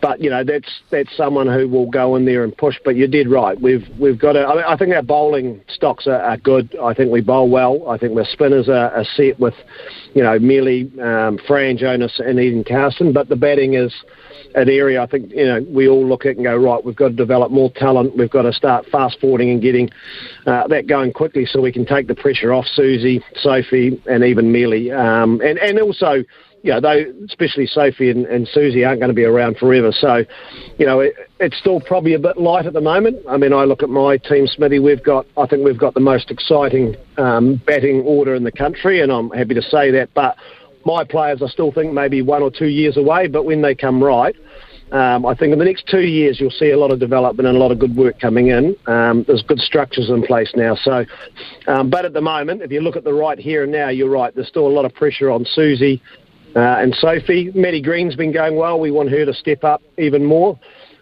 but 0.00 0.20
you 0.20 0.30
know 0.30 0.44
that's 0.44 0.82
that's 0.90 1.14
someone 1.16 1.46
who 1.46 1.68
will 1.68 1.90
go 1.90 2.16
in 2.16 2.24
there 2.24 2.44
and 2.44 2.56
push. 2.56 2.76
But 2.84 2.96
you 2.96 3.06
did 3.06 3.28
right. 3.28 3.60
We've 3.60 3.86
we've 3.98 4.18
got. 4.18 4.36
I, 4.36 4.54
mean, 4.54 4.64
I 4.66 4.76
think 4.76 4.94
our 4.94 5.02
bowling 5.02 5.60
stocks 5.68 6.06
are, 6.06 6.20
are, 6.20 6.36
good. 6.36 6.76
I 6.82 6.94
think 6.94 7.10
we 7.10 7.20
bowl 7.20 7.48
well. 7.48 7.88
I 7.88 7.98
think 7.98 8.16
our 8.16 8.24
spinners 8.24 8.68
are, 8.68 8.90
are 8.90 9.04
set 9.16 9.38
with, 9.40 9.54
you 10.14 10.22
know, 10.22 10.38
Melie, 10.38 10.90
um, 11.00 11.38
Fran 11.46 11.78
Jonas, 11.78 12.20
and 12.24 12.38
Eden 12.38 12.64
Carson. 12.64 13.12
But 13.12 13.28
the 13.28 13.36
batting 13.36 13.74
is 13.74 13.92
an 14.54 14.68
area 14.68 15.02
I 15.02 15.06
think 15.06 15.30
you 15.32 15.46
know 15.46 15.64
we 15.68 15.88
all 15.88 16.06
look 16.06 16.26
at 16.26 16.36
and 16.36 16.44
go 16.44 16.56
right. 16.56 16.84
We've 16.84 16.96
got 16.96 17.08
to 17.08 17.14
develop 17.14 17.50
more 17.50 17.72
talent. 17.74 18.16
We've 18.16 18.30
got 18.30 18.42
to 18.42 18.52
start 18.52 18.86
fast 18.86 19.18
forwarding 19.20 19.50
and 19.50 19.60
getting 19.60 19.90
uh, 20.46 20.66
that 20.68 20.86
going 20.86 21.12
quickly 21.12 21.46
so 21.46 21.60
we 21.60 21.72
can 21.72 21.84
take 21.84 22.06
the 22.06 22.14
pressure 22.14 22.52
off 22.52 22.66
Suzie, 22.76 23.22
Sophie, 23.36 24.00
and 24.06 24.24
even 24.24 24.52
Melie. 24.52 24.92
Um, 24.92 25.23
and 25.40 25.58
and 25.58 25.80
also. 25.80 26.24
You 26.66 26.72
know, 26.72 26.80
they, 26.80 27.04
especially 27.28 27.66
Sophie 27.66 28.08
and, 28.08 28.24
and 28.24 28.48
Suzie 28.48 28.88
aren't 28.88 28.98
going 28.98 29.10
to 29.10 29.14
be 29.14 29.24
around 29.24 29.58
forever. 29.58 29.92
So, 29.92 30.24
you 30.78 30.86
know, 30.86 31.00
it, 31.00 31.12
it's 31.38 31.58
still 31.58 31.78
probably 31.78 32.14
a 32.14 32.18
bit 32.18 32.38
light 32.38 32.64
at 32.64 32.72
the 32.72 32.80
moment. 32.80 33.18
I 33.28 33.36
mean, 33.36 33.52
I 33.52 33.64
look 33.64 33.82
at 33.82 33.90
my 33.90 34.16
team, 34.16 34.46
Smithy. 34.46 34.78
We've 34.78 35.04
got, 35.04 35.26
I 35.36 35.46
think, 35.46 35.62
we've 35.62 35.76
got 35.76 35.92
the 35.92 36.00
most 36.00 36.30
exciting 36.30 36.96
um, 37.18 37.60
batting 37.66 38.00
order 38.00 38.34
in 38.34 38.44
the 38.44 38.50
country, 38.50 39.02
and 39.02 39.12
I'm 39.12 39.28
happy 39.28 39.52
to 39.52 39.60
say 39.60 39.90
that. 39.90 40.08
But 40.14 40.38
my 40.86 41.04
players, 41.04 41.42
I 41.42 41.48
still 41.48 41.70
think 41.70 41.92
maybe 41.92 42.22
one 42.22 42.40
or 42.42 42.50
two 42.50 42.68
years 42.68 42.96
away, 42.96 43.26
but 43.26 43.44
when 43.44 43.60
they 43.60 43.74
come 43.74 44.02
right, 44.02 44.34
um, 44.92 45.26
I 45.26 45.34
think 45.34 45.52
in 45.52 45.58
the 45.58 45.64
next 45.64 45.86
two 45.88 46.02
years 46.02 46.38
you'll 46.38 46.50
see 46.50 46.70
a 46.70 46.78
lot 46.78 46.92
of 46.92 47.00
development 47.00 47.48
and 47.48 47.56
a 47.56 47.60
lot 47.60 47.72
of 47.72 47.78
good 47.78 47.96
work 47.96 48.20
coming 48.20 48.48
in. 48.48 48.76
Um, 48.86 49.24
there's 49.26 49.42
good 49.42 49.58
structures 49.58 50.08
in 50.10 50.22
place 50.22 50.52
now. 50.54 50.76
So, 50.76 51.04
um, 51.66 51.90
but 51.90 52.04
at 52.04 52.12
the 52.12 52.20
moment, 52.20 52.62
if 52.62 52.70
you 52.70 52.80
look 52.80 52.96
at 52.96 53.04
the 53.04 53.12
right 53.12 53.38
here 53.38 53.64
and 53.64 53.72
now, 53.72 53.88
you're 53.88 54.10
right. 54.10 54.34
There's 54.34 54.48
still 54.48 54.66
a 54.66 54.68
lot 54.68 54.84
of 54.84 54.94
pressure 54.94 55.30
on 55.30 55.44
Suzie 55.44 56.00
uh, 56.54 56.60
and 56.60 56.94
Sophie. 56.94 57.50
Maddie 57.54 57.82
Green's 57.82 58.14
been 58.14 58.32
going 58.32 58.56
well. 58.56 58.78
We 58.78 58.90
want 58.90 59.10
her 59.10 59.24
to 59.24 59.34
step 59.34 59.64
up 59.64 59.82
even 59.98 60.24
more. 60.24 60.58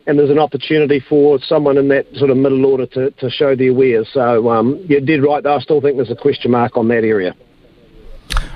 And 0.06 0.18
there's 0.18 0.30
an 0.30 0.38
opportunity 0.38 0.98
for 0.98 1.38
someone 1.40 1.78
in 1.78 1.86
that 1.88 2.06
sort 2.16 2.30
of 2.30 2.36
middle 2.36 2.66
order 2.66 2.86
to, 2.86 3.10
to 3.12 3.30
show 3.30 3.54
their 3.54 3.72
wares. 3.72 4.08
So 4.12 4.50
um, 4.50 4.84
you 4.88 5.00
did 5.00 5.22
right. 5.22 5.42
Though. 5.42 5.54
I 5.54 5.60
still 5.60 5.80
think 5.80 5.96
there's 5.96 6.10
a 6.10 6.16
question 6.16 6.50
mark 6.50 6.76
on 6.76 6.88
that 6.88 7.04
area. 7.04 7.36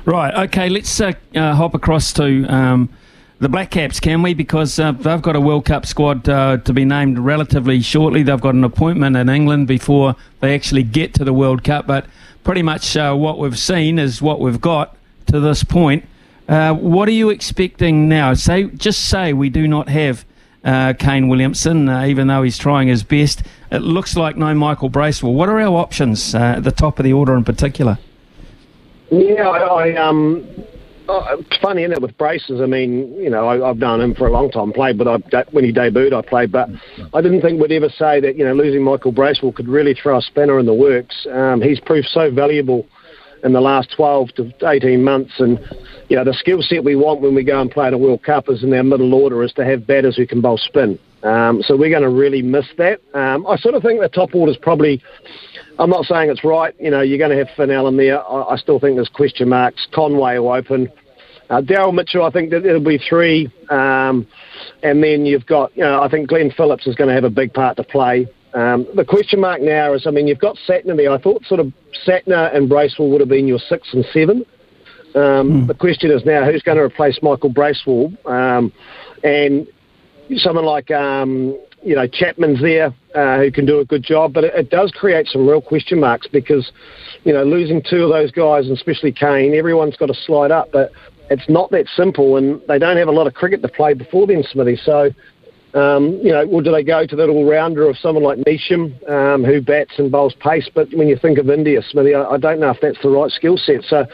Right. 0.05 0.35
Okay. 0.47 0.69
Let's 0.69 1.01
uh, 1.01 1.13
uh, 1.35 1.55
hop 1.55 1.75
across 1.75 2.13
to 2.15 2.45
um, 2.53 2.89
the 3.39 3.49
Black 3.49 3.71
Caps, 3.71 4.01
can 4.01 4.23
we? 4.23 4.33
Because 4.33 4.79
uh, 4.79 4.93
they've 4.93 5.21
got 5.21 5.37
a 5.37 5.41
World 5.41 5.67
Cup 5.67 5.85
squad 5.85 6.27
uh, 6.29 6.57
to 6.59 6.73
be 6.73 6.85
named 6.85 7.19
relatively 7.19 7.83
shortly. 7.83 8.23
They've 8.23 8.41
got 8.41 8.55
an 8.55 8.65
appointment 8.65 9.17
in 9.17 9.29
England 9.29 9.69
before 9.69 10.17
they 10.41 10.55
actually 10.55 10.85
get 10.85 11.13
to 11.15 11.25
the 11.25 11.35
World 11.35 11.63
Cup. 11.63 11.87
But 11.87 12.07
pretty 12.45 12.63
much 12.63 12.97
uh, 12.97 13.15
what 13.15 13.39
we've 13.39 13.59
seen 13.59 13.99
is 13.99 14.23
what 14.23 14.41
we've 14.41 14.61
got 14.61 14.97
to 15.27 15.41
this 15.41 15.65
point. 15.65 16.05
Uh, 16.49 16.73
what 16.75 17.09
are 17.09 17.13
you 17.13 17.29
expecting 17.29 18.09
now? 18.09 18.33
Say, 18.33 18.65
just 18.65 19.07
say 19.09 19.33
we 19.33 19.51
do 19.51 19.69
not 19.69 19.89
have 19.89 20.25
Kane 20.99 21.29
Williamson, 21.29 21.89
even 21.89 22.29
though 22.29 22.43
he's 22.43 22.59
trying 22.59 22.89
his 22.89 23.03
best. 23.03 23.43
It 23.71 23.81
looks 23.83 24.17
like 24.17 24.37
no 24.37 24.55
Michael 24.55 24.89
Bracewell. 24.89 25.35
What 25.35 25.49
are 25.49 25.61
our 25.61 25.77
options 25.77 26.35
at 26.35 26.65
the 26.65 26.73
top 26.73 26.99
of 26.99 27.05
the 27.05 27.13
order 27.13 27.37
in 27.37 27.45
particular? 27.45 27.99
Yeah, 29.11 29.49
I, 29.49 29.59
I 29.59 29.97
um, 29.97 30.47
uh, 31.09 31.37
it's 31.39 31.57
funny, 31.59 31.83
isn't 31.83 31.93
it, 31.93 32.03
with 32.03 32.17
braces? 32.19 32.61
I 32.61 32.67
mean, 32.67 33.15
you 33.15 33.31
know, 33.31 33.47
I, 33.47 33.71
I've 33.71 33.79
known 33.79 34.01
him 34.01 34.15
for 34.15 34.27
a 34.27 34.33
long 34.33 34.51
time, 34.51 34.73
played, 34.73 34.99
but 34.99 35.09
I, 35.09 35.45
when 35.53 35.65
he 35.65 35.73
debuted, 35.73 36.13
I 36.13 36.27
played, 36.27 36.53
but 36.53 36.69
I 37.15 37.21
didn't 37.21 37.43
think 37.43 37.61
we'd 37.61 37.73
ever 37.73 37.89
say 37.89 38.21
that, 38.21 38.37
you 38.37 38.45
know, 38.45 38.55
losing 38.55 38.83
Michael 38.83 39.13
Bracewell 39.13 39.53
could 39.53 39.69
really 39.69 39.95
throw 39.95 40.19
a 40.19 40.23
spanner 40.23 40.59
in 40.59 40.67
the 40.67 40.75
works. 40.75 41.27
Um, 41.33 41.61
he's 41.61 41.81
proved 41.81 42.09
so 42.09 42.31
valuable 42.31 42.87
in 43.45 43.53
the 43.53 43.61
last 43.61 43.93
12 43.97 44.29
to 44.37 44.53
18 44.65 45.03
months, 45.03 45.33
and, 45.39 45.59
you 46.09 46.17
know, 46.17 46.25
the 46.25 46.35
skill 46.35 46.63
set 46.63 46.83
we 46.83 46.97
want 46.97 47.21
when 47.21 47.35
we 47.35 47.45
go 47.45 47.61
and 47.61 47.71
play 47.71 47.87
at 47.87 47.93
a 47.93 47.99
World 47.99 48.23
Cup 48.23 48.49
is 48.49 48.63
in 48.63 48.73
our 48.75 48.83
middle 48.83 49.15
order 49.15 49.43
is 49.43 49.53
to 49.53 49.65
have 49.65 49.87
batters 49.87 50.17
who 50.17 50.27
can 50.27 50.41
bowl 50.41 50.59
spin. 50.59 50.99
Um, 51.27 51.63
so 51.63 51.77
we're 51.77 51.91
going 51.91 52.03
to 52.03 52.09
really 52.09 52.43
miss 52.43 52.67
that. 52.79 53.01
Um, 53.13 53.47
I 53.47 53.57
sort 53.57 53.75
of 53.75 53.83
think 53.83 54.01
the 54.01 54.09
top 54.09 54.35
order 54.35 54.53
is 54.53 54.59
probably 54.59 55.03
I'm 55.79 55.91
not 55.91 56.05
saying 56.05 56.31
it's 56.31 56.45
right. 56.45 56.75
You 56.79 56.91
know, 56.91 57.03
you're 57.03 57.19
going 57.19 57.37
to 57.37 57.45
have 57.45 57.55
Finn 57.57 57.71
Allen 57.71 57.97
there. 57.97 58.23
I, 58.27 58.55
I 58.55 58.57
still 58.57 58.81
think 58.81 58.97
there's 58.97 59.09
question 59.09 59.49
marks. 59.49 59.87
Conway 59.93 60.39
will 60.39 60.53
open. 60.53 60.91
Uh, 61.51 61.61
Daryl 61.61 61.95
Mitchell, 61.95 62.25
I 62.25 62.31
think 62.31 62.51
that 62.51 62.65
it'll 62.65 62.83
be 62.83 62.99
three. 62.99 63.51
Um, 63.71 64.27
and 64.83 65.03
then 65.03 65.27
you've 65.27 65.47
got, 65.47 65.77
you 65.77 65.85
know, 65.85 66.03
I 66.03 66.09
think 66.09 66.29
Glenn 66.29 66.51
Phillips 66.51 66.87
is 66.87 66.95
going 66.97 67.09
to 67.09 67.15
have 67.15 67.25
a 67.25 67.31
big 67.31 67.53
part 67.53 67.77
to 67.77 67.85
play. 67.85 68.27
Um, 68.55 68.87
the 68.95 69.05
question 69.05 69.41
mark 69.41 69.61
now 69.61 69.93
is, 69.93 70.07
I 70.07 70.11
mean, 70.11 70.27
you've 70.27 70.39
got 70.39 70.57
Santner 70.67 70.97
there. 70.97 71.13
I 71.13 71.19
thought 71.19 71.45
sort 71.45 71.61
of 71.61 71.73
Santner 72.07 72.55
and 72.57 72.69
Bracewell 72.69 73.11
would 73.11 73.21
have 73.21 73.29
been 73.29 73.47
your 73.47 73.59
six 73.59 73.93
and 73.93 74.05
seven. 74.13 74.45
Um, 75.15 75.65
mm. 75.65 75.67
The 75.67 75.75
question 75.75 76.11
is 76.11 76.25
now 76.25 76.45
who's 76.51 76.63
going 76.63 76.79
to 76.79 76.85
replace 76.85 77.19
Michael 77.23 77.51
Bracewell? 77.51 78.13
Um, 78.25 78.73
and 79.23 79.69
someone 80.37 80.65
like 80.65 80.91
um, 80.91 81.57
you 81.87 81.95
know, 81.95 82.07
Chapman's 82.07 82.61
there 82.61 82.93
uh, 83.15 83.39
who 83.39 83.53
can 83.53 83.65
do 83.65 83.79
a 83.79 83.85
good 83.85 84.03
job, 84.03 84.33
but 84.33 84.43
it, 84.43 84.55
it, 84.57 84.71
does 84.71 84.91
create 84.91 85.29
some 85.29 85.49
real 85.49 85.61
question 85.61 86.01
marks 86.01 86.27
because, 86.27 86.73
you 87.23 87.33
know, 87.33 87.45
losing 87.45 87.81
two 87.81 88.03
of 88.03 88.11
those 88.11 88.33
guys, 88.33 88.67
and 88.67 88.77
especially 88.77 89.13
Kane, 89.13 89.55
everyone's 89.55 89.97
got 89.97 90.07
to 90.07 90.15
slide 90.15 90.51
up, 90.51 90.71
but 90.73 90.91
it's 91.31 91.49
not 91.49 91.71
that 91.71 91.87
simple, 91.95 92.39
and 92.39 92.61
they 92.67 92.79
don't 92.79 92.97
have 92.97 93.07
a 93.07 93.13
lot 93.13 93.29
of 93.29 93.35
cricket 93.35 93.63
to 93.63 93.69
play 93.69 93.95
before 93.95 94.27
then, 94.27 94.43
Smithy. 94.43 94.77
So, 94.85 95.11
um, 95.75 96.19
you 96.25 96.33
know, 96.33 96.45
well, 96.45 96.61
do 96.61 96.73
they 96.73 96.83
go 96.83 97.07
to 97.07 97.15
that 97.15 97.29
all-rounder 97.29 97.89
of 97.89 97.97
someone 97.99 98.25
like 98.25 98.39
Neesham, 98.39 99.09
um, 99.09 99.45
who 99.45 99.61
bats 99.61 99.93
and 99.99 100.11
bowls 100.11 100.35
pace? 100.41 100.69
But 100.75 100.89
when 100.93 101.07
you 101.07 101.17
think 101.17 101.39
of 101.39 101.49
India, 101.51 101.83
Smithy, 101.89 102.17
I, 102.17 102.25
I 102.25 102.37
don't 102.37 102.59
know 102.59 102.71
if 102.71 102.81
that's 102.81 103.01
the 103.01 103.11
right 103.11 103.31
skill 103.31 103.57
set. 103.57 103.83
So. 103.85 104.07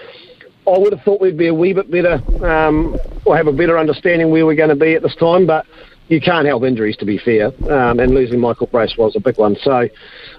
I 0.64 0.78
would 0.78 0.92
have 0.92 1.02
thought 1.02 1.20
we'd 1.20 1.36
be 1.36 1.48
a 1.48 1.54
wee 1.54 1.72
bit 1.72 1.90
better, 1.90 2.22
um, 2.46 2.96
or 3.24 3.36
have 3.36 3.48
a 3.48 3.52
better 3.52 3.80
understanding 3.80 4.30
where 4.30 4.46
we're 4.46 4.54
going 4.54 4.68
to 4.68 4.76
be 4.76 4.94
at 4.94 5.02
this 5.02 5.16
time. 5.16 5.44
But 5.44 5.66
you 6.08 6.20
can't 6.20 6.46
help 6.46 6.64
injuries, 6.64 6.96
to 6.98 7.04
be 7.04 7.18
fair, 7.18 7.46
um, 7.70 7.98
and 8.00 8.14
losing 8.14 8.40
Michael 8.40 8.66
Brace 8.66 8.96
was 8.96 9.16
a 9.16 9.20
big 9.20 9.38
one. 9.38 9.56
So 9.62 9.88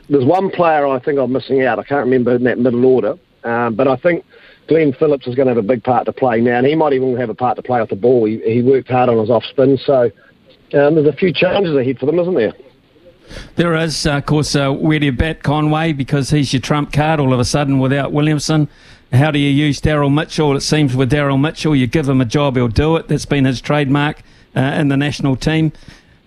there's 0.09 0.25
one 0.25 0.49
player 0.51 0.85
I 0.85 0.99
think 0.99 1.19
I'm 1.19 1.31
missing 1.31 1.63
out. 1.63 1.79
I 1.79 1.83
can't 1.83 2.05
remember 2.05 2.35
in 2.35 2.43
that 2.43 2.59
middle 2.59 2.85
order, 2.85 3.15
um, 3.43 3.75
but 3.75 3.87
I 3.87 3.95
think 3.95 4.23
Glenn 4.67 4.93
Phillips 4.93 5.27
is 5.27 5.35
going 5.35 5.47
to 5.47 5.55
have 5.55 5.63
a 5.63 5.67
big 5.67 5.83
part 5.83 6.05
to 6.05 6.13
play 6.13 6.41
now, 6.41 6.57
and 6.57 6.67
he 6.67 6.75
might 6.75 6.93
even 6.93 7.17
have 7.17 7.29
a 7.29 7.33
part 7.33 7.55
to 7.55 7.63
play 7.63 7.79
off 7.79 7.89
the 7.89 7.95
ball. 7.95 8.25
He, 8.25 8.39
he 8.39 8.61
worked 8.61 8.89
hard 8.89 9.09
on 9.09 9.17
his 9.17 9.29
off 9.29 9.43
spin, 9.45 9.77
so 9.83 10.11
um, 10.73 10.95
there's 10.95 11.07
a 11.07 11.13
few 11.13 11.33
challenges 11.33 11.75
ahead 11.75 11.97
for 11.99 12.05
them, 12.05 12.19
isn't 12.19 12.35
there? 12.35 12.53
There 13.55 13.75
is, 13.75 14.05
uh, 14.05 14.17
of 14.17 14.25
course, 14.25 14.55
uh, 14.55 14.71
where 14.71 14.99
do 14.99 15.05
you 15.05 15.11
bet 15.11 15.43
Conway 15.43 15.93
because 15.93 16.29
he's 16.29 16.51
your 16.51 16.61
trump 16.61 16.91
card 16.91 17.19
all 17.19 17.33
of 17.33 17.39
a 17.39 17.45
sudden 17.45 17.79
without 17.79 18.11
Williamson? 18.11 18.69
How 19.13 19.31
do 19.31 19.39
you 19.39 19.49
use 19.49 19.79
Daryl 19.79 20.13
Mitchell? 20.13 20.55
It 20.57 20.61
seems 20.61 20.95
with 20.95 21.11
Daryl 21.11 21.39
Mitchell, 21.39 21.75
you 21.75 21.87
give 21.87 22.09
him 22.09 22.19
a 22.19 22.25
job, 22.25 22.55
he'll 22.55 22.67
do 22.67 22.95
it. 22.97 23.07
That's 23.07 23.25
been 23.25 23.45
his 23.45 23.61
trademark 23.61 24.23
in 24.59 24.87
the 24.87 24.97
national 24.97 25.35
team. 25.35 25.71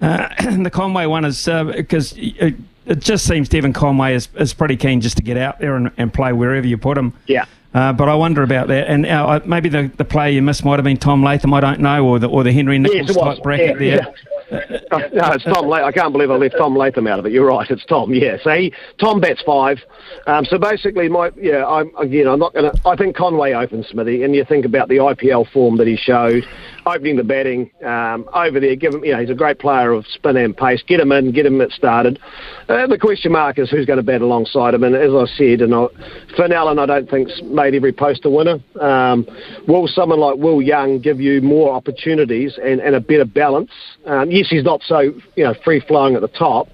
Uh, 0.01 0.29
the 0.63 0.71
Conway 0.71 1.07
one 1.07 1.25
is 1.25 1.45
because 1.47 2.13
uh, 2.13 2.17
it, 2.19 2.55
it, 2.87 2.99
just 3.01 3.27
seems 3.27 3.49
Devon 3.49 3.73
Conway 3.73 4.15
is, 4.15 4.29
is 4.37 4.53
pretty 4.53 4.77
keen 4.77 5.01
just 5.01 5.17
to 5.17 5.23
get 5.23 5.37
out 5.37 5.59
there 5.59 5.77
and, 5.77 5.91
and 5.97 6.13
play 6.13 6.33
wherever 6.33 6.67
you 6.67 6.77
put 6.77 6.99
him. 6.99 7.15
Yeah. 7.27 7.47
Uh, 7.75 7.93
but 7.93 8.09
I 8.09 8.15
wonder 8.15 8.43
about 8.43 8.69
that. 8.69 8.89
And 8.89 9.05
uh, 9.05 9.41
maybe 9.45 9.69
the, 9.69 9.91
the 9.97 10.05
player 10.05 10.31
you 10.31 10.43
missed 10.43 10.65
might 10.65 10.77
have 10.77 10.85
been 10.85 10.97
Tom 10.97 11.23
Latham. 11.23 11.53
I 11.53 11.61
don't 11.61 11.81
know, 11.81 12.07
or 12.07 12.19
the 12.19 12.29
or 12.29 12.43
the 12.43 12.53
Henry 12.53 12.79
Nicholls 12.79 13.09
yes, 13.09 13.17
type 13.17 13.43
bracket 13.43 13.81
yeah, 13.81 13.97
there. 13.97 14.15
Yeah. 14.15 14.36
Uh, 14.51 14.99
no, 15.13 15.33
it's 15.33 15.45
Tom. 15.45 15.71
I 15.73 15.91
can't 15.91 16.13
believe 16.13 16.31
I 16.31 16.37
left 16.37 16.57
Tom 16.57 16.77
Latham 16.77 17.07
out 17.07 17.19
of 17.19 17.27
it. 17.27 17.33
You're 17.33 17.47
right. 17.47 17.69
It's 17.71 17.85
Tom. 17.87 18.15
Yeah. 18.15 18.37
So 18.43 18.51
he, 18.51 18.73
Tom 19.01 19.21
bats 19.21 19.43
five. 19.45 19.79
Um, 20.27 20.45
so 20.45 20.59
basically, 20.59 21.09
my 21.09 21.31
yeah. 21.37 21.67
I'm 21.67 21.95
again. 21.97 22.29
I'm 22.29 22.39
not 22.39 22.55
to. 22.55 22.73
I 22.87 22.97
think 22.97 23.17
Conway 23.17 23.53
opens 23.53 23.89
Smithy, 23.89 24.23
and 24.23 24.35
you 24.35 24.45
think 24.45 24.65
about 24.65 24.89
the 24.89 24.97
IPL 24.97 25.51
form 25.53 25.77
that 25.79 25.87
he 25.87 25.97
showed, 25.97 26.45
opening 26.87 27.17
the 27.17 27.25
batting 27.25 27.71
um, 27.85 28.29
over 28.35 28.61
there. 28.61 28.77
Give 28.77 28.95
him. 28.95 29.05
You 29.05 29.13
know, 29.13 29.21
he's 29.21 29.31
a 29.31 29.35
great 29.35 29.59
player 29.59 29.93
of 29.93 30.07
spin 30.07 30.37
and 30.37 30.57
pace. 30.57 30.83
Get 30.87 31.01
him 31.01 31.13
in. 31.13 31.33
Get 31.33 31.47
him 31.47 31.61
it 31.61 31.73
started. 31.73 32.19
Uh, 32.69 32.87
the 32.87 32.99
question 32.99 33.33
mark 33.33 33.59
is 33.59 33.71
who's 33.71 33.87
going 33.87 33.99
to 33.99 34.03
bat 34.03 34.23
alongside 34.23 34.75
him. 34.75 34.85
And 34.85 34.95
as 34.95 35.11
I 35.13 35.27
said, 35.37 35.61
and 35.61 35.75
Finn 36.37 36.53
Allen, 36.53 36.79
I 36.79 36.87
don't 36.87 37.09
think's 37.09 37.41
made 37.43 37.75
every 37.75 37.93
post 37.93 38.25
a 38.25 38.31
winner. 38.31 38.59
Um, 38.81 39.27
will 39.67 39.87
someone 39.89 40.21
like 40.21 40.37
Will 40.37 40.63
Young 40.63 41.01
give 41.01 41.21
you 41.21 41.41
more 41.43 41.73
opportunities 41.73 42.59
and, 42.63 42.81
and 42.81 42.95
a 42.95 43.01
better 43.01 43.25
balance? 43.25 43.71
Um, 44.05 44.31
yes, 44.37 44.49
he's 44.51 44.65
not 44.65 44.83
so 44.83 45.01
you 45.01 45.45
know 45.45 45.55
free 45.65 45.81
flowing 45.81 46.15
at 46.15 46.21
the 46.21 46.29
top, 46.29 46.69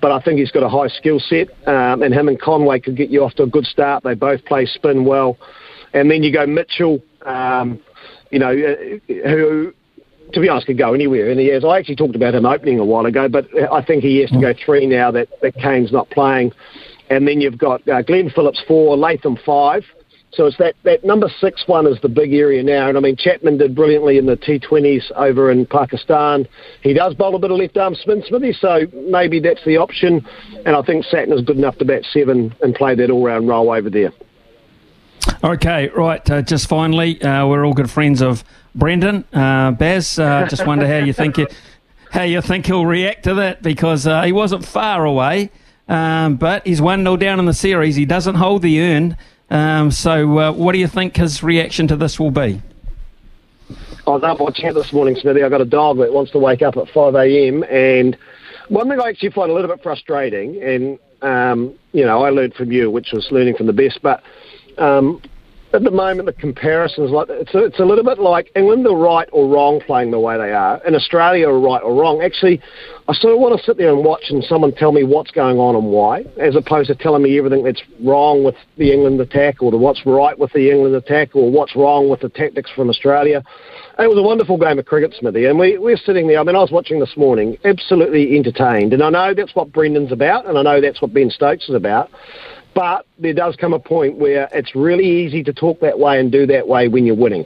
but 0.00 0.12
I 0.12 0.20
think 0.20 0.38
he's 0.38 0.50
got 0.50 0.62
a 0.62 0.68
high 0.68 0.88
skill 0.88 1.20
set, 1.20 1.48
um, 1.66 2.02
and 2.02 2.14
him 2.14 2.28
and 2.28 2.40
Conway 2.40 2.80
could 2.80 2.96
get 2.96 3.10
you 3.10 3.24
off 3.24 3.34
to 3.34 3.42
a 3.44 3.46
good 3.46 3.66
start. 3.66 4.04
They 4.04 4.14
both 4.14 4.44
play 4.44 4.66
spin 4.66 5.04
well, 5.04 5.36
and 5.92 6.10
then 6.10 6.22
you 6.22 6.32
go 6.32 6.46
Mitchell, 6.46 7.02
um, 7.26 7.80
you 8.30 8.38
know, 8.38 8.50
uh, 8.50 9.28
who. 9.28 9.74
To 10.32 10.40
be 10.40 10.48
honest, 10.48 10.68
could 10.68 10.78
go 10.78 10.94
anywhere, 10.94 11.28
and 11.28 11.40
he 11.40 11.48
has. 11.48 11.64
I 11.64 11.76
actually 11.76 11.96
talked 11.96 12.14
about 12.14 12.36
him 12.36 12.46
opening 12.46 12.78
a 12.78 12.84
while 12.84 13.04
ago, 13.04 13.28
but 13.28 13.48
I 13.72 13.82
think 13.82 14.04
he 14.04 14.18
has 14.18 14.30
to 14.30 14.40
go 14.40 14.54
three 14.64 14.86
now 14.86 15.10
that, 15.10 15.26
that 15.42 15.56
Kane's 15.56 15.90
not 15.90 16.08
playing. 16.10 16.52
And 17.10 17.26
then 17.26 17.40
you've 17.40 17.58
got 17.58 17.86
uh, 17.88 18.02
Glenn 18.02 18.30
Phillips 18.30 18.62
four, 18.68 18.96
Latham 18.96 19.36
five. 19.44 19.82
So 20.32 20.46
it's 20.46 20.56
that, 20.58 20.76
that 20.84 21.04
number 21.04 21.28
six 21.40 21.64
one 21.66 21.86
is 21.86 22.00
the 22.02 22.08
big 22.08 22.32
area 22.32 22.62
now. 22.62 22.88
And 22.88 22.96
I 22.96 23.00
mean, 23.00 23.16
Chapman 23.16 23.58
did 23.58 23.74
brilliantly 23.74 24.16
in 24.16 24.26
the 24.26 24.36
T20s 24.36 25.10
over 25.16 25.50
in 25.50 25.66
Pakistan. 25.66 26.46
He 26.82 26.92
does 26.92 27.14
bowl 27.14 27.34
a 27.34 27.38
bit 27.38 27.50
of 27.50 27.58
left 27.58 27.76
arm 27.76 27.94
spin, 27.96 28.22
Smithy, 28.28 28.52
so 28.52 28.82
maybe 28.94 29.40
that's 29.40 29.64
the 29.64 29.76
option. 29.76 30.24
And 30.64 30.76
I 30.76 30.82
think 30.82 31.04
is 31.12 31.42
good 31.42 31.56
enough 31.56 31.78
to 31.78 31.84
bat 31.84 32.04
seven 32.12 32.54
and 32.62 32.74
play 32.74 32.94
that 32.94 33.10
all 33.10 33.24
round 33.24 33.48
role 33.48 33.72
over 33.72 33.90
there. 33.90 34.12
Okay, 35.42 35.88
right. 35.88 36.28
Uh, 36.30 36.42
just 36.42 36.68
finally, 36.68 37.20
uh, 37.22 37.46
we're 37.46 37.64
all 37.64 37.74
good 37.74 37.90
friends 37.90 38.22
of 38.22 38.44
Brendon. 38.74 39.24
Uh, 39.32 39.72
Baz, 39.72 40.18
uh, 40.18 40.46
just 40.48 40.66
wonder 40.66 40.86
how 40.86 41.04
you 41.04 41.12
think 41.12 41.38
it, 41.38 41.54
how 42.10 42.22
you 42.22 42.40
think 42.40 42.66
he'll 42.66 42.86
react 42.86 43.24
to 43.24 43.34
that 43.34 43.62
because 43.62 44.06
uh, 44.06 44.22
he 44.22 44.32
wasn't 44.32 44.64
far 44.64 45.04
away, 45.04 45.50
um, 45.88 46.36
but 46.36 46.66
he's 46.66 46.80
one 46.80 47.02
0 47.02 47.16
down 47.16 47.38
in 47.38 47.46
the 47.46 47.54
series. 47.54 47.96
He 47.96 48.04
doesn't 48.04 48.36
hold 48.36 48.62
the 48.62 48.80
urn. 48.80 49.16
Um, 49.50 49.90
so, 49.90 50.38
uh, 50.38 50.52
what 50.52 50.72
do 50.72 50.78
you 50.78 50.86
think 50.86 51.16
his 51.16 51.42
reaction 51.42 51.88
to 51.88 51.96
this 51.96 52.20
will 52.20 52.30
be? 52.30 52.62
I 54.06 54.10
was 54.10 54.22
up 54.22 54.40
watching 54.40 54.66
it 54.66 54.74
this 54.74 54.92
morning, 54.92 55.16
Smithy. 55.16 55.42
I've 55.42 55.50
got 55.50 55.60
a 55.60 55.66
dog 55.66 55.98
that 55.98 56.12
wants 56.12 56.30
to 56.32 56.38
wake 56.38 56.62
up 56.62 56.76
at 56.76 56.88
5 56.88 57.14
a.m. 57.16 57.64
And 57.64 58.16
one 58.68 58.88
thing 58.88 59.00
I 59.00 59.08
actually 59.08 59.30
find 59.30 59.50
a 59.50 59.54
little 59.54 59.68
bit 59.68 59.82
frustrating, 59.82 60.62
and, 60.62 60.98
um, 61.22 61.74
you 61.92 62.04
know, 62.04 62.22
I 62.22 62.30
learned 62.30 62.54
from 62.54 62.70
you, 62.72 62.90
which 62.90 63.12
was 63.12 63.28
learning 63.30 63.56
from 63.56 63.66
the 63.66 63.72
best, 63.72 64.00
but 64.02 64.22
um, 64.78 65.20
at 65.72 65.84
the 65.84 65.90
moment, 65.90 66.26
the 66.26 66.32
comparisons 66.32 67.10
like 67.10 67.28
it's 67.30 67.54
a, 67.54 67.64
it's 67.64 67.78
a 67.78 67.84
little 67.84 68.02
bit 68.04 68.18
like 68.18 68.50
England 68.56 68.86
are 68.86 68.96
right 68.96 69.28
or 69.32 69.48
wrong 69.48 69.80
playing 69.86 70.10
the 70.10 70.18
way 70.18 70.36
they 70.36 70.52
are, 70.52 70.80
and 70.84 70.96
Australia 70.96 71.48
are 71.48 71.60
right 71.60 71.82
or 71.82 71.94
wrong. 71.94 72.22
Actually, 72.22 72.60
I 73.08 73.14
sort 73.14 73.34
of 73.34 73.40
want 73.40 73.58
to 73.58 73.64
sit 73.64 73.76
there 73.76 73.90
and 73.90 74.04
watch 74.04 74.24
and 74.30 74.42
someone 74.42 74.72
tell 74.72 74.90
me 74.90 75.04
what's 75.04 75.30
going 75.30 75.58
on 75.58 75.76
and 75.76 75.86
why, 75.86 76.24
as 76.40 76.56
opposed 76.56 76.88
to 76.88 76.96
telling 76.96 77.22
me 77.22 77.38
everything 77.38 77.62
that's 77.62 77.82
wrong 78.04 78.42
with 78.42 78.56
the 78.78 78.92
England 78.92 79.20
attack 79.20 79.62
or 79.62 79.70
what's 79.78 80.04
right 80.04 80.36
with 80.36 80.52
the 80.52 80.70
England 80.70 80.94
attack 80.96 81.36
or 81.36 81.50
what's 81.50 81.76
wrong 81.76 82.08
with 82.08 82.20
the 82.20 82.28
tactics 82.28 82.70
from 82.74 82.88
Australia. 82.88 83.42
And 83.96 84.06
it 84.06 84.08
was 84.08 84.18
a 84.18 84.22
wonderful 84.22 84.56
game 84.56 84.78
of 84.78 84.86
cricket, 84.86 85.14
Smithy, 85.18 85.44
and 85.44 85.58
we, 85.58 85.78
we're 85.78 85.96
sitting 85.96 86.26
there. 86.26 86.40
I 86.40 86.42
mean, 86.42 86.56
I 86.56 86.60
was 86.60 86.70
watching 86.72 86.98
this 87.00 87.16
morning, 87.16 87.58
absolutely 87.64 88.36
entertained, 88.36 88.92
and 88.92 89.02
I 89.02 89.10
know 89.10 89.34
that's 89.34 89.54
what 89.54 89.72
Brendon's 89.72 90.10
about, 90.10 90.46
and 90.46 90.58
I 90.58 90.62
know 90.62 90.80
that's 90.80 91.00
what 91.00 91.14
Ben 91.14 91.30
Stokes 91.30 91.68
is 91.68 91.74
about. 91.74 92.10
But 92.74 93.06
there 93.18 93.34
does 93.34 93.56
come 93.56 93.72
a 93.72 93.78
point 93.78 94.16
where 94.16 94.48
it's 94.52 94.74
really 94.74 95.04
easy 95.04 95.42
to 95.44 95.52
talk 95.52 95.80
that 95.80 95.98
way 95.98 96.20
and 96.20 96.30
do 96.30 96.46
that 96.46 96.66
way 96.68 96.88
when 96.88 97.04
you're 97.04 97.16
winning. 97.16 97.44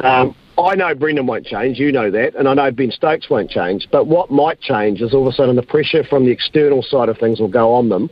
Um, 0.00 0.34
I 0.58 0.74
know 0.74 0.92
Brendon 0.94 1.26
won't 1.26 1.46
change, 1.46 1.78
you 1.78 1.92
know 1.92 2.10
that, 2.10 2.34
and 2.34 2.48
I 2.48 2.54
know 2.54 2.70
Ben 2.72 2.90
Stokes 2.90 3.30
won't 3.30 3.48
change. 3.48 3.86
But 3.92 4.08
what 4.08 4.30
might 4.30 4.60
change 4.60 5.00
is 5.00 5.14
all 5.14 5.26
of 5.26 5.32
a 5.32 5.36
sudden 5.36 5.54
the 5.54 5.62
pressure 5.62 6.02
from 6.02 6.24
the 6.24 6.32
external 6.32 6.82
side 6.82 7.08
of 7.08 7.16
things 7.18 7.38
will 7.38 7.48
go 7.48 7.72
on 7.72 7.88
them. 7.88 8.10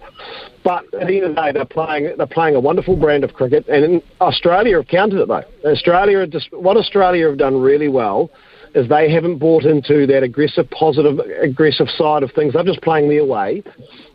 But 0.62 0.84
at 0.94 1.08
the 1.08 1.16
end 1.16 1.24
of 1.24 1.34
the 1.34 1.42
day, 1.42 1.52
they're 1.52 1.64
playing 1.64 2.14
they're 2.16 2.26
playing 2.26 2.54
a 2.54 2.60
wonderful 2.60 2.96
brand 2.96 3.24
of 3.24 3.34
cricket, 3.34 3.66
and 3.68 4.00
Australia 4.20 4.76
have 4.76 4.86
countered 4.86 5.20
it 5.20 5.28
though. 5.28 5.44
Australia, 5.64 6.26
what 6.52 6.76
Australia 6.76 7.28
have 7.28 7.38
done 7.38 7.60
really 7.60 7.88
well 7.88 8.30
is 8.76 8.88
they 8.88 9.10
haven't 9.10 9.38
bought 9.38 9.64
into 9.64 10.06
that 10.06 10.22
aggressive, 10.22 10.70
positive, 10.70 11.18
aggressive 11.40 11.88
side 11.88 12.22
of 12.22 12.30
things. 12.32 12.52
They're 12.52 12.62
just 12.62 12.82
playing 12.82 13.08
their 13.08 13.24
way 13.24 13.62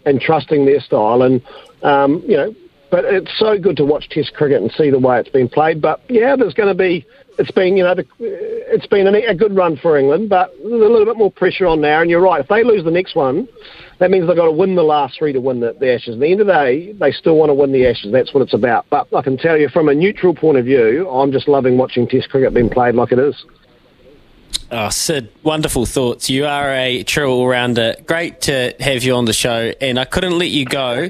and 0.06 0.22
trusting 0.22 0.66
their 0.66 0.80
style. 0.80 1.24
And 1.24 1.42
um, 1.82 2.24
you 2.28 2.38
know, 2.38 2.56
but 2.92 3.06
it's 3.06 3.32
so 3.40 3.58
good 3.58 3.78
to 3.78 3.86
watch 3.86 4.10
Test 4.10 4.34
cricket 4.34 4.62
and 4.62 4.72
see 4.74 4.90
the 4.92 5.00
way 5.00 5.20
it's 5.20 5.30
been 5.30 5.50
played. 5.50 5.82
But 5.82 6.02
yeah, 6.10 6.36
there's 6.36 6.54
going 6.54 6.70
to 6.70 6.76
be. 6.76 7.06
It's 7.40 7.50
been, 7.52 7.78
you 7.78 7.84
know, 7.86 7.96
it's 8.20 8.86
been 8.88 9.08
a 9.08 9.34
good 9.34 9.56
run 9.56 9.78
for 9.78 9.98
England, 9.98 10.30
but 10.30 10.52
there's 10.60 10.74
a 10.74 10.86
little 10.86 11.06
bit 11.06 11.18
more 11.18 11.32
pressure 11.32 11.66
on 11.66 11.80
now. 11.80 12.02
And 12.02 12.10
you're 12.10 12.22
right, 12.22 12.42
if 12.42 12.48
they 12.50 12.64
lose 12.64 12.84
the 12.84 12.92
next 12.92 13.16
one, 13.16 13.48
that 14.00 14.12
means 14.12 14.28
they've 14.28 14.36
got 14.36 14.46
to 14.46 14.52
win 14.52 14.76
the 14.76 14.84
last 14.84 15.18
three 15.18 15.32
to 15.32 15.40
win 15.40 15.62
the, 15.62 15.74
the 15.80 15.94
Ashes. 15.94 16.16
At 16.16 16.20
the 16.20 16.30
end 16.30 16.42
of 16.42 16.48
the 16.48 16.54
day, 16.54 16.92
they 16.92 17.12
still 17.12 17.38
want 17.38 17.50
to 17.50 17.54
win 17.54 17.72
the 17.72 17.88
Ashes. 17.88 18.12
That's 18.12 18.34
what 18.34 18.44
it's 18.44 18.54
about. 18.54 18.86
But 18.90 19.08
I 19.16 19.22
can 19.22 19.38
tell 19.38 19.58
you, 19.58 19.70
from 19.70 19.88
a 19.88 19.96
neutral 19.96 20.36
point 20.36 20.58
of 20.58 20.66
view, 20.66 21.10
I'm 21.10 21.32
just 21.32 21.48
loving 21.48 21.78
watching 21.78 22.06
Test 22.06 22.30
cricket 22.30 22.54
being 22.54 22.70
played 22.70 22.96
like 22.96 23.14
it 23.14 23.20
is. 23.20 23.46
Oh, 24.72 24.90
Sid, 24.90 25.32
wonderful 25.44 25.86
thoughts. 25.86 26.30
You 26.30 26.46
are 26.46 26.72
a 26.72 27.04
true 27.04 27.30
all 27.30 27.48
rounder. 27.48 27.96
Great 28.06 28.42
to 28.42 28.74
have 28.80 29.04
you 29.04 29.16
on 29.16 29.26
the 29.26 29.34
show, 29.34 29.74
and 29.82 30.00
I 30.00 30.06
couldn't 30.06 30.38
let 30.38 30.50
you 30.50 30.66
go 30.66 31.10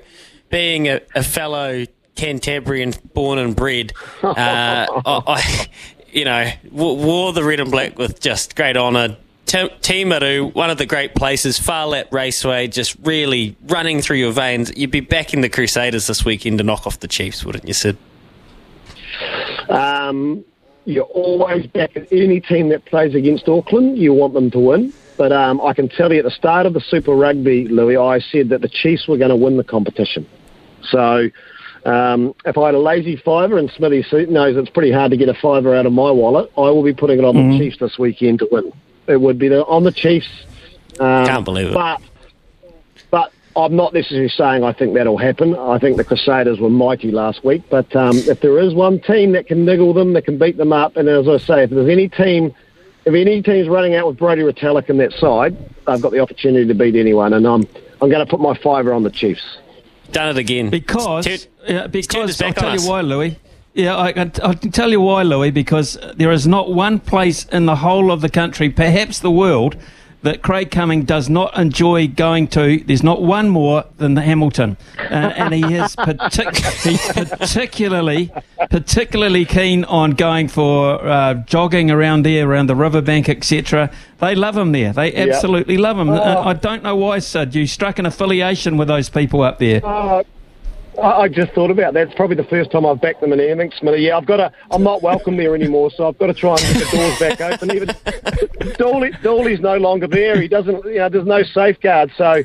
being 0.49 0.87
a, 0.87 1.01
a 1.15 1.23
fellow 1.23 1.85
Cantabrian 2.15 2.97
born 3.13 3.39
and 3.39 3.55
bred, 3.55 3.93
uh, 4.21 4.33
I, 4.35 4.87
I, 5.05 5.67
you 6.11 6.25
know, 6.25 6.51
wore 6.71 7.33
the 7.33 7.43
red 7.43 7.59
and 7.59 7.71
black 7.71 7.97
with 7.97 8.19
just 8.19 8.55
great 8.55 8.77
honour. 8.77 9.17
Timaru, 9.47 10.53
one 10.53 10.69
of 10.69 10.77
the 10.77 10.85
great 10.85 11.13
places, 11.15 11.59
Phar 11.59 11.87
Lap 11.87 12.13
Raceway, 12.13 12.67
just 12.67 12.95
really 13.03 13.57
running 13.63 14.01
through 14.01 14.17
your 14.17 14.31
veins. 14.31 14.71
You'd 14.77 14.91
be 14.91 15.01
back 15.01 15.33
in 15.33 15.41
the 15.41 15.49
Crusaders 15.49 16.07
this 16.07 16.23
weekend 16.23 16.59
to 16.59 16.63
knock 16.63 16.87
off 16.87 16.99
the 16.99 17.07
Chiefs, 17.07 17.43
wouldn't 17.43 17.67
you, 17.67 17.73
Sid? 17.73 17.97
Um, 19.67 20.45
you're 20.85 21.03
always 21.03 21.67
back 21.67 21.95
at 21.95 22.11
any 22.11 22.39
team 22.39 22.69
that 22.69 22.85
plays 22.85 23.15
against 23.15 23.47
Auckland. 23.47 23.97
You 23.97 24.13
want 24.13 24.33
them 24.33 24.51
to 24.51 24.59
win. 24.59 24.93
But 25.17 25.31
um, 25.31 25.61
I 25.61 25.73
can 25.73 25.87
tell 25.87 26.11
you 26.11 26.19
at 26.19 26.25
the 26.25 26.31
start 26.31 26.65
of 26.65 26.73
the 26.73 26.81
Super 26.81 27.13
Rugby, 27.13 27.67
Louis, 27.67 27.97
I 27.97 28.19
said 28.19 28.49
that 28.49 28.61
the 28.61 28.69
Chiefs 28.69 29.07
were 29.07 29.17
going 29.17 29.29
to 29.29 29.35
win 29.35 29.57
the 29.57 29.63
competition. 29.63 30.27
So 30.89 31.29
um, 31.85 32.33
if 32.45 32.57
I 32.57 32.67
had 32.67 32.75
a 32.75 32.79
lazy 32.79 33.17
fiver, 33.17 33.57
and 33.57 33.69
Smithy 33.71 34.03
knows 34.27 34.57
it's 34.57 34.69
pretty 34.69 34.91
hard 34.91 35.11
to 35.11 35.17
get 35.17 35.29
a 35.29 35.33
fiver 35.35 35.75
out 35.75 35.85
of 35.85 35.93
my 35.93 36.09
wallet, 36.09 36.51
I 36.57 36.61
will 36.61 36.83
be 36.83 36.93
putting 36.93 37.19
it 37.19 37.25
on 37.25 37.35
mm-hmm. 37.35 37.51
the 37.51 37.59
Chiefs 37.59 37.77
this 37.79 37.99
weekend 37.99 38.39
to 38.39 38.47
win. 38.51 38.71
It 39.07 39.17
would 39.17 39.37
be 39.37 39.47
the, 39.49 39.65
on 39.65 39.83
the 39.83 39.91
Chiefs. 39.91 40.29
Um, 40.99 41.25
Can't 41.25 41.45
believe 41.45 41.67
it. 41.67 41.73
But, 41.73 42.01
I'm 43.55 43.75
not 43.75 43.93
necessarily 43.93 44.29
saying 44.29 44.63
I 44.63 44.73
think 44.73 44.93
that'll 44.93 45.17
happen. 45.17 45.55
I 45.55 45.77
think 45.79 45.97
the 45.97 46.03
Crusaders 46.03 46.59
were 46.59 46.69
mighty 46.69 47.11
last 47.11 47.43
week. 47.43 47.63
But 47.69 47.95
um, 47.95 48.17
if 48.17 48.41
there 48.41 48.59
is 48.59 48.73
one 48.73 48.99
team 49.01 49.33
that 49.33 49.47
can 49.47 49.65
niggle 49.65 49.93
them, 49.93 50.13
that 50.13 50.25
can 50.25 50.37
beat 50.37 50.57
them 50.57 50.71
up, 50.71 50.95
and 50.97 51.09
as 51.09 51.27
I 51.27 51.37
say, 51.37 51.63
if 51.63 51.69
there's 51.69 51.89
any 51.89 52.09
team 52.09 52.53
if 53.05 53.13
any 53.13 53.41
team's 53.41 53.67
running 53.67 53.95
out 53.95 54.07
with 54.07 54.17
Brodie 54.17 54.43
Retallick 54.43 54.89
in 54.89 54.97
that 54.97 55.13
side, 55.13 55.57
they've 55.87 56.01
got 56.01 56.11
the 56.11 56.19
opportunity 56.19 56.67
to 56.67 56.73
beat 56.73 56.95
anyone, 56.95 57.33
and 57.33 57.47
I'm 57.47 57.67
I'm 58.01 58.09
going 58.09 58.25
to 58.25 58.29
put 58.29 58.39
my 58.39 58.55
fiver 58.57 58.93
on 58.93 59.03
the 59.03 59.09
Chiefs. 59.09 59.57
Done 60.11 60.29
it 60.29 60.37
again. 60.37 60.69
Because, 60.69 61.47
uh, 61.67 61.87
because 61.87 62.41
I'll 62.41 62.53
tell 62.53 62.77
you 62.77 62.87
why, 62.87 63.01
Louis. 63.01 63.37
Yeah, 63.73 63.95
I, 63.95 64.09
I, 64.09 64.31
I 64.43 64.53
can 64.55 64.71
tell 64.71 64.89
you 64.89 64.99
why, 64.99 65.23
Louis, 65.23 65.51
because 65.51 65.97
there 66.15 66.31
is 66.31 66.45
not 66.45 66.73
one 66.73 66.99
place 66.99 67.45
in 67.45 67.67
the 67.67 67.77
whole 67.77 68.11
of 68.11 68.21
the 68.21 68.27
country, 68.27 68.69
perhaps 68.69 69.19
the 69.19 69.31
world, 69.31 69.77
that 70.23 70.41
Craig 70.41 70.69
Cumming 70.71 71.03
does 71.03 71.29
not 71.29 71.57
enjoy 71.57 72.07
going 72.07 72.47
to. 72.49 72.79
There's 72.85 73.03
not 73.03 73.21
one 73.21 73.49
more 73.49 73.85
than 73.97 74.13
the 74.13 74.21
Hamilton, 74.21 74.77
uh, 74.97 75.03
and 75.13 75.53
he 75.53 75.61
is 75.75 75.95
partic- 75.97 76.83
he's 76.83 77.31
particularly 77.37 78.31
particularly 78.69 79.45
keen 79.45 79.83
on 79.85 80.11
going 80.11 80.47
for 80.47 81.05
uh, 81.05 81.33
jogging 81.33 81.89
around 81.89 82.23
there, 82.23 82.47
around 82.49 82.67
the 82.67 82.75
riverbank, 82.75 83.29
etc. 83.29 83.91
They 84.19 84.35
love 84.35 84.57
him 84.57 84.71
there. 84.71 84.93
They 84.93 85.13
absolutely 85.15 85.77
love 85.77 85.97
him. 85.97 86.09
Uh, 86.09 86.43
I 86.45 86.53
don't 86.53 86.83
know 86.83 86.95
why, 86.95 87.19
Sid. 87.19 87.55
You 87.55 87.65
struck 87.65 87.97
an 87.99 88.05
affiliation 88.05 88.77
with 88.77 88.87
those 88.87 89.09
people 89.09 89.41
up 89.41 89.59
there. 89.59 89.83
Uh, 89.85 90.23
I 91.01 91.27
just 91.27 91.51
thought 91.53 91.71
about 91.71 91.93
that. 91.93 92.07
It's 92.07 92.15
probably 92.15 92.35
the 92.35 92.43
first 92.43 92.71
time 92.71 92.85
I've 92.85 92.99
backed 92.99 93.21
them 93.21 93.31
in 93.33 93.39
anything, 93.39 93.71
Smithy. 93.77 94.01
Yeah, 94.01 94.17
I've 94.17 94.25
got 94.25 94.37
to. 94.37 94.51
I'm 94.71 94.83
not 94.83 95.01
welcome 95.01 95.37
there 95.37 95.55
anymore, 95.55 95.89
so 95.91 96.07
I've 96.07 96.17
got 96.17 96.27
to 96.27 96.33
try 96.33 96.51
and 96.51 96.59
get 96.61 96.91
the 96.91 96.97
doors 96.97 97.19
back 97.19 97.41
open. 97.41 97.71
Even 97.71 99.17
Dooley's 99.23 99.59
no 99.59 99.77
longer 99.77 100.07
there. 100.07 100.39
He 100.41 100.47
doesn't. 100.47 100.83
You 100.85 100.95
know, 100.95 101.09
there's 101.09 101.25
no 101.25 101.43
safeguard. 101.43 102.11
So, 102.17 102.43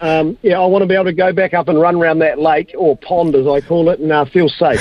um, 0.00 0.38
yeah, 0.42 0.58
I 0.58 0.66
want 0.66 0.82
to 0.82 0.86
be 0.86 0.94
able 0.94 1.04
to 1.04 1.12
go 1.12 1.32
back 1.32 1.54
up 1.54 1.68
and 1.68 1.80
run 1.80 1.96
around 1.96 2.20
that 2.20 2.38
lake 2.38 2.74
or 2.76 2.96
pond, 2.96 3.34
as 3.34 3.46
I 3.46 3.60
call 3.60 3.90
it, 3.90 4.00
and 4.00 4.10
uh, 4.10 4.24
feel 4.24 4.48
safe. 4.48 4.80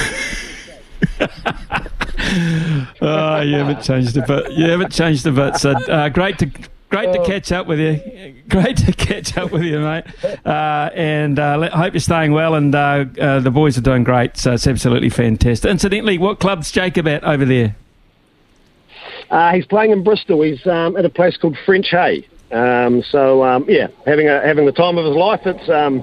Oh, 3.01 3.41
you 3.41 3.56
haven't 3.56 3.82
changed 3.84 4.15
a 4.18 4.25
bit. 4.25 4.51
You 4.53 4.70
haven't 4.70 4.91
changed 4.91 5.27
a 5.27 5.32
bit, 5.32 5.58
Sid. 5.58 5.89
Uh, 5.89 6.10
great 6.10 6.39
to 6.39 6.50
great 6.92 7.14
to 7.14 7.26
catch 7.26 7.52
up 7.52 7.66
with 7.66 7.80
you. 7.80 8.36
Great 8.50 8.78
to 8.78 8.92
catch 8.94 9.38
up 9.38 9.52
with 9.52 9.64
you, 9.64 9.80
mate. 9.80 10.04
Uh, 10.46 10.90
and 10.94 11.40
uh, 11.40 11.58
let, 11.58 11.72
hope 11.72 11.94
you're 11.94 12.02
staying 12.02 12.34
well. 12.34 12.54
And 12.54 12.76
uh, 12.76 13.06
uh, 13.20 13.40
the 13.40 13.50
boys 13.50 13.78
are 13.78 13.82
doing 13.82 14.04
great. 14.04 14.38
So 14.38 14.54
it's 14.54 14.68
absolutely 14.68 15.10
fantastic. 15.10 15.70
Incidentally, 15.70 16.18
what 16.18 16.40
club's 16.40 16.72
Jacob 16.72 17.08
at 17.08 17.24
over 17.24 17.46
there? 17.46 17.76
Uh, 19.30 19.54
he's 19.54 19.66
playing 19.66 19.92
in 19.92 20.04
Bristol. 20.04 20.42
He's 20.44 20.66
um, 20.68 20.98
at 20.98 21.06
a 21.06 21.10
place 21.10 21.38
called 21.38 21.58
Frenchay. 21.66 22.28
Um, 22.52 23.02
so 23.02 23.44
um, 23.44 23.66
yeah, 23.68 23.88
having 24.06 24.28
a, 24.28 24.42
having 24.42 24.66
the 24.66 24.74
time 24.74 24.98
of 24.98 25.06
his 25.06 25.16
life. 25.16 25.42
It's 25.46 25.70
um, 25.70 26.02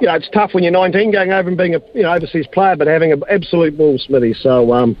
you 0.00 0.06
know 0.06 0.14
it's 0.14 0.28
tough 0.30 0.54
when 0.54 0.62
you're 0.62 0.72
19 0.72 1.10
going 1.10 1.32
over 1.32 1.48
and 1.48 1.58
being 1.58 1.74
a 1.74 1.80
you 1.94 2.02
know 2.02 2.12
overseas 2.12 2.46
player, 2.52 2.76
but 2.76 2.86
having 2.86 3.12
an 3.12 3.22
absolute 3.30 3.76
ball, 3.76 3.98
Smithy. 3.98 4.34
So 4.34 4.72
um, 4.72 4.96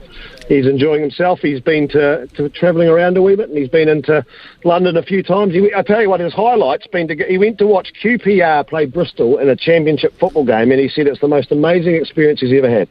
he's 0.48 0.66
enjoying 0.66 1.00
himself. 1.00 1.40
He's 1.40 1.60
been 1.60 1.88
to, 1.88 2.26
to 2.34 2.48
travelling 2.48 2.88
around 2.88 3.16
a 3.16 3.22
wee 3.22 3.36
bit, 3.36 3.48
and 3.48 3.58
he's 3.58 3.68
been 3.68 3.88
into 3.88 4.24
London 4.64 4.96
a 4.96 5.02
few 5.02 5.22
times. 5.22 5.52
He, 5.52 5.72
I 5.74 5.82
tell 5.82 6.02
you 6.02 6.10
what, 6.10 6.20
his 6.20 6.34
highlights 6.34 6.86
been 6.88 7.08
to 7.08 7.16
he 7.28 7.38
went 7.38 7.58
to 7.58 7.66
watch 7.66 7.92
QPR 8.02 8.66
play 8.68 8.86
Bristol 8.86 9.38
in 9.38 9.48
a 9.48 9.56
championship 9.56 10.18
football 10.18 10.44
game, 10.44 10.70
and 10.70 10.80
he 10.80 10.88
said 10.88 11.06
it's 11.06 11.20
the 11.20 11.28
most 11.28 11.52
amazing 11.52 11.94
experience 11.94 12.40
he's 12.40 12.52
ever 12.52 12.70
had. 12.70 12.88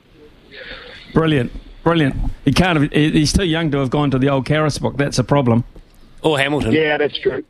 Brilliant, 1.13 1.51
brilliant. 1.83 2.15
He 2.45 2.53
can't. 2.53 2.81
Have, 2.81 2.91
he's 2.91 3.33
too 3.33 3.45
young 3.45 3.71
to 3.71 3.79
have 3.79 3.89
gone 3.89 4.11
to 4.11 4.19
the 4.19 4.29
old 4.29 4.45
Carisbrook. 4.45 4.97
That's 4.97 5.19
a 5.19 5.23
problem. 5.23 5.63
Or 6.23 6.39
Hamilton. 6.39 6.71
Yeah, 6.71 6.97
that's 6.97 7.19
true. 7.19 7.43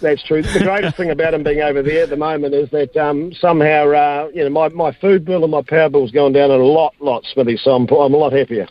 That's 0.00 0.22
true. 0.22 0.42
The 0.42 0.60
greatest 0.60 0.96
thing 0.96 1.10
about 1.10 1.34
him 1.34 1.42
being 1.42 1.60
over 1.60 1.82
there 1.82 2.04
at 2.04 2.10
the 2.10 2.16
moment 2.16 2.54
is 2.54 2.70
that 2.70 2.96
um, 2.96 3.32
somehow, 3.32 3.90
uh, 3.90 4.30
you 4.32 4.44
know, 4.44 4.50
my, 4.50 4.68
my 4.68 4.92
food 4.92 5.24
bill 5.24 5.42
and 5.42 5.50
my 5.50 5.62
power 5.62 5.88
bill's 5.88 6.12
gone 6.12 6.32
down 6.32 6.50
a 6.50 6.56
lot, 6.56 6.94
lot, 7.00 7.24
Smithy. 7.32 7.56
So 7.56 7.72
I'm, 7.72 7.82
I'm 7.88 8.14
a 8.14 8.16
lot 8.16 8.32
happier. 8.32 8.68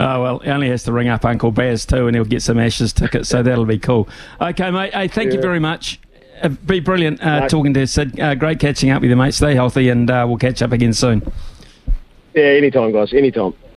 Oh 0.00 0.22
well, 0.22 0.38
he 0.40 0.50
only 0.50 0.68
has 0.68 0.82
to 0.84 0.92
ring 0.92 1.08
up 1.08 1.24
Uncle 1.24 1.52
Baz 1.52 1.86
too, 1.86 2.06
and 2.08 2.16
he'll 2.16 2.24
get 2.24 2.42
some 2.42 2.58
Ashes 2.58 2.92
tickets. 2.92 3.28
So 3.28 3.42
that'll 3.44 3.64
be 3.64 3.78
cool. 3.78 4.08
Okay, 4.40 4.70
mate. 4.70 4.92
Hey, 4.92 5.06
thank 5.08 5.32
you 5.32 5.40
very 5.40 5.60
much. 5.60 6.00
Uh, 6.42 6.48
be 6.48 6.80
brilliant 6.80 7.20
uh, 7.24 7.40
Right. 7.42 7.50
talking 7.50 7.72
to 7.74 7.86
Sid. 7.86 8.18
Uh, 8.18 8.34
great 8.34 8.58
catching 8.58 8.90
up 8.90 9.02
with 9.02 9.10
you, 9.10 9.16
mate. 9.16 9.34
Stay 9.34 9.54
healthy, 9.54 9.88
and 9.88 10.10
uh, 10.10 10.24
we'll 10.28 10.36
catch 10.36 10.62
up 10.62 10.72
again 10.72 10.92
soon. 10.92 11.22
Yeah, 12.34 12.42
anytime, 12.42 12.90
guys. 12.92 13.12
Anytime. 13.12 13.54